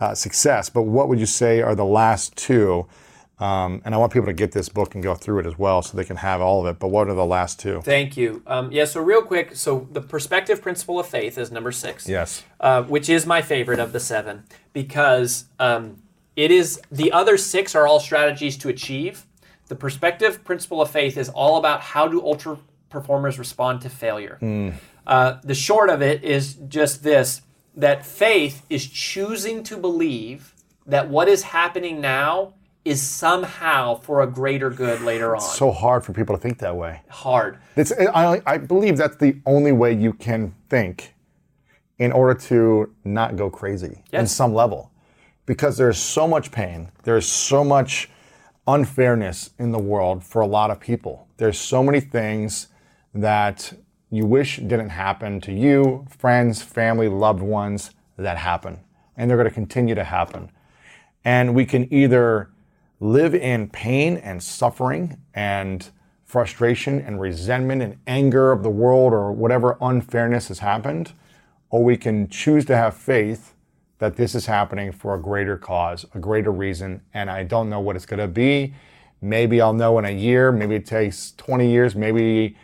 [0.03, 0.69] uh, success.
[0.69, 2.87] But what would you say are the last two?
[3.39, 5.83] Um, and I want people to get this book and go through it as well
[5.83, 6.79] so they can have all of it.
[6.79, 7.81] But what are the last two?
[7.83, 8.43] Thank you.
[8.47, 12.09] Um, yeah, so real quick, so the perspective principle of faith is number six.
[12.09, 12.45] Yes.
[12.61, 16.03] uh, which is my favorite of the seven because um,
[16.37, 19.27] it is the other six are all strategies to achieve.
[19.69, 22.59] The perspective principle of faith is all about how do ultra
[22.91, 24.39] performers respond to failure.
[25.07, 27.43] Uh, the short of it is just this
[27.77, 30.55] that faith is choosing to believe
[30.87, 32.55] that what is happening now
[32.85, 35.41] is somehow for a greater good later on.
[35.41, 37.01] So hard for people to think that way.
[37.09, 37.59] Hard.
[37.77, 41.15] It's, I, I believe that's the only way you can think
[41.99, 44.91] in order to not go crazy in some level.
[45.47, 48.11] Because there's so much pain, there's so much
[48.67, 51.29] unfairness in the world for a lot of people.
[51.37, 52.69] There's so many things
[53.15, 53.73] that
[54.13, 58.79] you wish didn't happen to you, friends, family, loved ones that happen.
[59.17, 60.51] And they're going to continue to happen.
[61.25, 62.51] And we can either
[63.01, 65.89] live in pain and suffering and
[66.27, 71.13] frustration and resentment and anger of the world or whatever unfairness has happened,
[71.71, 73.55] or we can choose to have faith
[73.99, 77.81] that this is happening for a greater cause, a greater reason, and I don't know
[77.81, 78.75] what it's going to be.
[79.23, 82.57] Maybe I'll know in a year, maybe it takes 20 years, maybe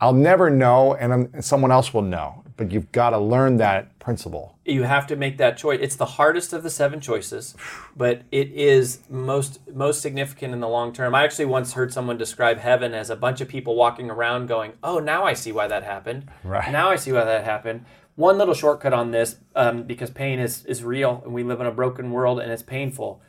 [0.00, 2.42] I'll never know, and, I'm- someone else will know.
[2.56, 4.56] But you've got to learn that principle.
[4.64, 5.78] you have to make that choice.
[5.82, 7.54] It's the hardest of the seven choices,
[7.94, 11.14] but it is most most significant in the long term.
[11.14, 14.72] I actually once heard someone describe heaven as a bunch of people walking around going,
[14.82, 16.30] "Oh, now I see why that happened.
[16.42, 16.72] Right.
[16.72, 17.84] Now I see why that happened."
[18.14, 21.66] One little shortcut on this, um, because pain is is real, and we live in
[21.66, 23.20] a broken world, and it's painful.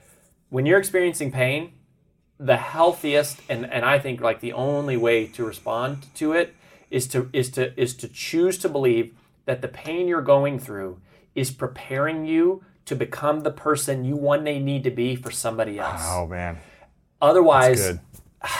[0.50, 1.74] When you're experiencing pain,
[2.40, 6.56] the healthiest and, and I think like the only way to respond to it
[6.90, 9.14] is to is to is to choose to believe
[9.46, 11.00] that the pain you're going through
[11.36, 15.78] is preparing you to become the person you one day need to be for somebody
[15.78, 16.02] else.
[16.06, 16.58] Oh, man.
[17.22, 18.00] Otherwise,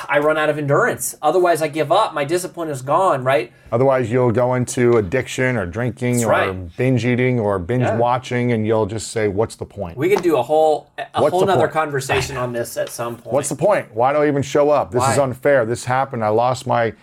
[0.10, 1.16] I run out of endurance.
[1.22, 2.14] Otherwise, I give up.
[2.14, 3.24] My discipline is gone.
[3.24, 3.54] Right?
[3.72, 6.78] Otherwise, you'll go into addiction or drinking or right.
[6.78, 7.98] binge eating or binge Yeah.
[7.98, 9.98] watching, and you'll just say, "What's the point?
[9.98, 11.72] We could do a whole a What's whole point?
[11.72, 13.34] conversation on this at some point.
[13.34, 13.94] What's the point?
[13.94, 14.92] Why do I even show up?
[14.92, 15.66] This is unfair.
[15.66, 16.24] This happened.
[16.24, 16.94] I lost my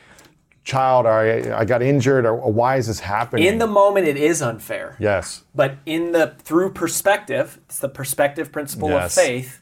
[0.64, 1.06] child.
[1.06, 2.26] Or I, I got injured.
[2.26, 3.44] Or why is this happening?
[3.46, 4.06] in the moment?
[4.08, 4.96] It is unfair.
[4.98, 9.16] yes, but in the through perspective it's the perspective principle Yes.
[9.16, 9.60] of faith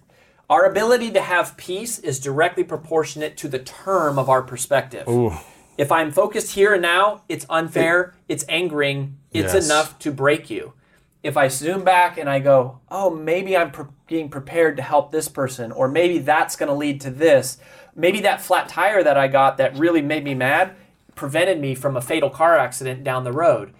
[0.50, 5.32] our ability to have peace is directly proportionate to the term of our perspective Ooh.
[5.78, 9.66] if i'm focused here and now it's unfair it's angering it's Yes.
[9.66, 10.72] enough to break you
[11.22, 15.10] if i zoom back and i go oh maybe i'm pre- being prepared to help
[15.12, 17.58] this person or maybe that's going to lead to this
[17.94, 20.74] maybe that flat tire that i got that really made me mad
[21.14, 23.72] prevented me from a fatal car accident down the road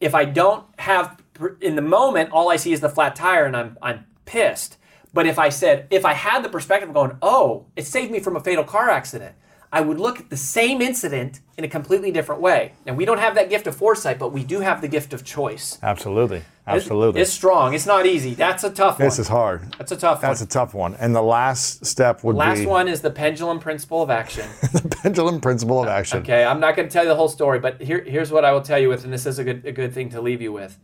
[0.00, 1.22] if I don't have
[1.60, 4.78] in the moment, all I see is the flat tire and I'm I'm pissed.
[5.12, 8.20] But if I said if I had the perspective of going, oh, it saved me
[8.20, 9.36] from a fatal car accident,
[9.72, 12.72] I would look at the same incident in a completely different way.
[12.84, 15.24] Now, we don't have that gift of foresight, but we do have the gift of
[15.24, 15.78] choice.
[15.80, 17.20] absolutely, absolutely.
[17.20, 17.72] It's, strong.
[17.72, 18.34] It's not easy.
[18.34, 19.06] That's a tough one.
[19.06, 19.72] this is hard.
[19.78, 20.48] That's a tough That's a one.
[20.48, 20.94] tough one.
[20.96, 24.48] And the last step would Last be Last one is the pendulum principle of action.
[24.72, 26.18] the pendulum principle of action.
[26.18, 28.50] Okay, I'm not going to tell you the whole story, but here, here's what I
[28.50, 30.52] will tell you with, and this is a good, a good thing to leave you
[30.52, 30.78] with,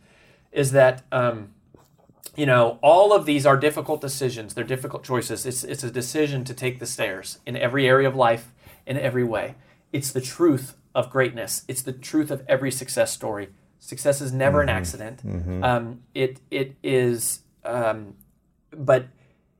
[0.53, 1.49] is that, um,
[2.37, 4.53] you know, all of these are difficult decisions.
[4.53, 5.45] They're difficult choices.
[5.45, 8.53] It's, it's a decision to take the stairs in every area of life,
[8.87, 9.53] in every way.
[9.93, 11.63] It's the truth of greatness.
[11.67, 13.49] It's the truth of every success story.
[13.79, 15.21] Success is never an accident.
[15.63, 18.15] Um, it, it is, um,
[18.71, 19.05] but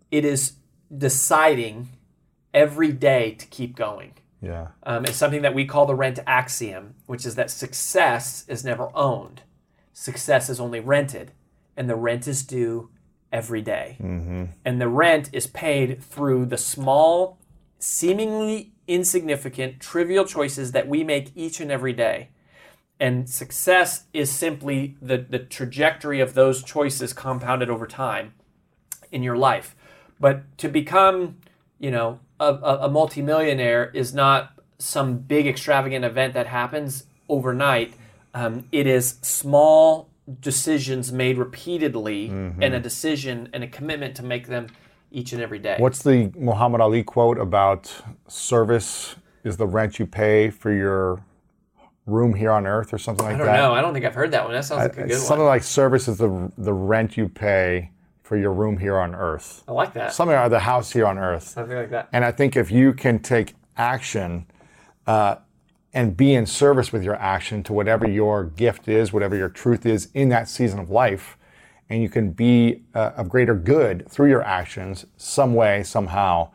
[0.10, 0.54] it is
[0.98, 1.90] deciding
[2.54, 4.14] every day to keep going.
[4.42, 4.68] Yeah.
[4.84, 8.90] Um, it's something that we call the rent axiom, which is that success is never
[8.96, 9.42] owned.
[9.94, 11.32] Success is only rented.
[11.76, 12.90] and the rent is due
[13.32, 13.98] every day.
[14.66, 17.38] And the rent is paid through the small,
[17.78, 22.30] seemingly insignificant, trivial choices that we make each and every day.
[23.00, 28.34] And success is simply the, the trajectory of those choices compounded over time
[29.12, 29.76] in your life.
[30.20, 31.38] But to become,
[31.80, 37.94] you know, a, a, a multimillionaire is not some big extravagant event that happens overnight.
[38.34, 40.10] Um, it is small
[40.42, 42.30] decisions made repeatedly
[42.62, 44.68] and a decision and a commitment to make them
[45.12, 45.76] each and every day.
[45.80, 47.94] What's the Muhammad Ali quote about
[48.28, 51.24] service is the rent you pay for your
[52.06, 53.58] room here on earth or something like I don't that?
[53.58, 53.74] know.
[53.74, 54.54] I don't think I've heard that one.
[54.54, 55.28] That sounds like a good something one.
[55.28, 57.92] Something like service is the the rent you pay
[58.24, 59.64] for your room here on earth.
[59.68, 60.14] I like that.
[60.14, 61.44] Something like the house here on earth.
[61.44, 62.10] Something like that.
[62.12, 64.46] And I think if you can take action
[65.06, 65.38] uh,
[65.94, 69.86] and be in service with your action to whatever your gift is, whatever your truth
[69.86, 71.37] is in that season of life,
[71.90, 76.50] and you can be uh, of greater good through your actions, some way, somehow,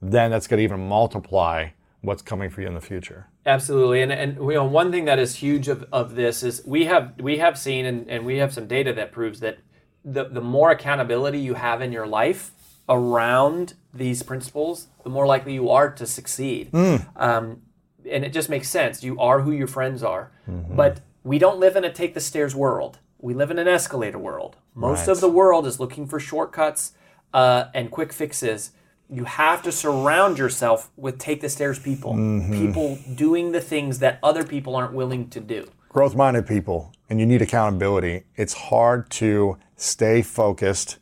[0.00, 1.68] then that's going to even multiply
[2.02, 3.26] what's coming for you in the future.
[3.46, 6.84] Absolutely, and and you know one thing that is huge of, of this is we
[6.86, 9.58] have we have seen and, and we have some data that proves that
[10.04, 12.50] the the more accountability you have in your life
[12.88, 16.72] around these principles, the more likely you are to succeed.
[17.16, 17.62] Um,
[18.08, 19.02] and it just makes sense.
[19.02, 22.54] You are who your friends are, but we don't live in a take the stairs
[22.54, 22.98] world.
[23.18, 24.56] We live in an escalator world.
[24.74, 25.08] Most Right.
[25.08, 26.92] of the world is looking for shortcuts
[27.32, 28.72] uh, and quick fixes.
[29.08, 32.12] You have to surround yourself with take the stairs people,
[32.50, 35.68] people doing the things that other people aren't willing to do.
[35.88, 40.98] growth minded people and you need accountability, it's hard to stay focused,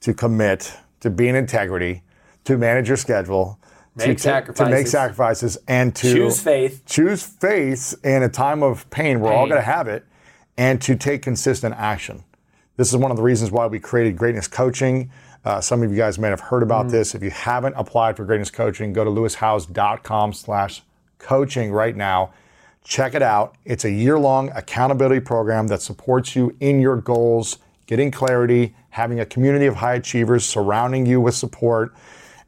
[0.00, 2.02] to commit, to be in integrity,
[2.44, 3.58] to manage your schedule,
[3.96, 4.24] Make to,
[4.54, 4.90] to make sacrifices.
[4.90, 6.82] sacrifices, and to Choose faith.
[6.86, 9.20] Choose faith in a time of pain.
[9.20, 10.04] We're all going to have it,
[10.56, 12.24] and to take consistent action.
[12.76, 15.10] This is one of the reasons why we created Greatness Coaching.
[15.44, 17.14] Uh, some of you guys may have heard about this.
[17.14, 20.82] If you haven't applied for Greatness Coaching, go to lewishowes.com slash
[21.18, 22.32] coaching right now.
[22.82, 23.56] Check it out.
[23.64, 29.26] It's a year-long accountability program that supports you in your goals, getting clarity, having a
[29.26, 31.94] community of high achievers surrounding you with support,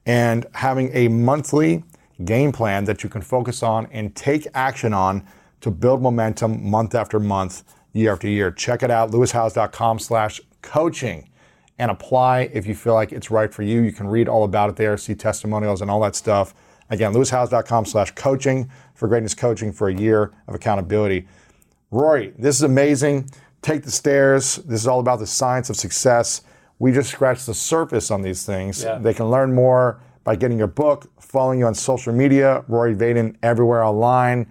[0.05, 1.85] and having a monthly
[2.25, 5.27] game plan that you can focus on and take action on
[5.61, 7.63] to build momentum month after month,
[7.97, 8.51] year after year.
[8.51, 11.31] Check it out, lewishowes.com slash coaching
[11.79, 13.83] and apply if you feel like it's right for you.
[13.83, 16.55] You can read all about it there, see testimonials and all that stuff.
[16.91, 21.27] Again, lewishowes.com slash coaching for greatness coaching for a year of accountability.
[21.91, 23.29] Rory, this is amazing.
[23.63, 24.57] Take the stairs.
[24.57, 26.43] This is all about the science of success.
[26.79, 28.83] We just scratched the surface on these things.
[28.83, 28.99] Yeah.
[28.99, 33.37] They can learn more by getting your book, following you on social media, Rory Vaden
[33.43, 34.47] everywhere online.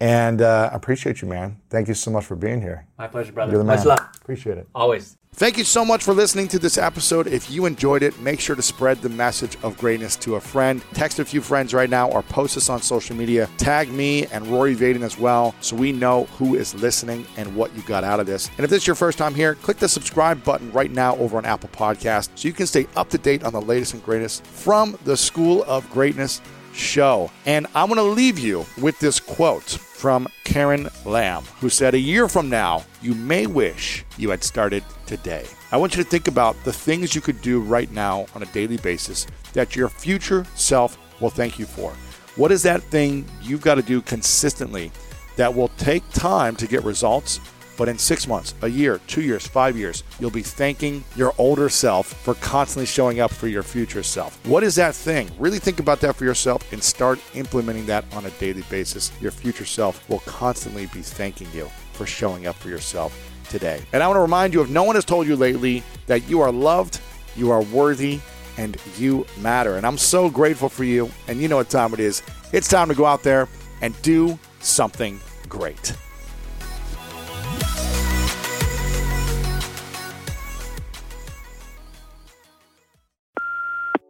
[0.00, 1.60] And uh, I appreciate you, man.
[1.70, 2.86] Thank you so much for being here.
[2.98, 3.52] My pleasure, brother.
[3.52, 3.88] You're the Much man.
[3.88, 4.08] love.
[4.20, 4.68] Appreciate it.
[4.74, 5.16] Always.
[5.32, 7.26] Thank you so much for listening to this episode.
[7.26, 10.82] If you enjoyed it, make sure to spread the message of greatness to a friend.
[10.94, 13.46] Text a few friends right now or post us on social media.
[13.58, 17.74] Tag me and Rory Vaden as well so we know who is listening and what
[17.76, 18.48] you got out of this.
[18.56, 21.36] And if this is your first time here, click the subscribe button right now over
[21.36, 24.42] on Apple Podcasts so you can stay up to date on the latest and greatest
[24.46, 26.40] from the School of Greatness
[26.72, 27.30] show.
[27.44, 31.98] And I'm going to leave you with this quote from Karen Lamb, who said, A
[31.98, 35.46] year from now, you may wish you had started today.
[35.72, 38.46] I want you to think about the things you could do right now on a
[38.46, 41.92] daily basis that your future self will thank you for.
[42.36, 44.92] What is that thing you've got to do consistently
[45.36, 47.40] that will take time to get results?
[47.76, 51.68] But in six months, a year, two years, five years, you'll be thanking your older
[51.68, 54.44] self for constantly showing up for your future self.
[54.46, 55.30] What is that thing?
[55.38, 59.12] Really think about that for yourself and start implementing that on a daily basis.
[59.20, 63.16] Your future self will constantly be thanking you for showing up for yourself
[63.48, 63.80] today.
[63.92, 66.40] And I want to remind you if no one has told you lately that you
[66.40, 67.00] are loved,
[67.36, 68.20] you are worthy,
[68.58, 69.76] and you matter.
[69.76, 71.10] And I'm so grateful for you.
[71.28, 72.22] And you know what time it is.
[72.52, 73.48] It's time to go out there
[73.82, 75.94] and do something great.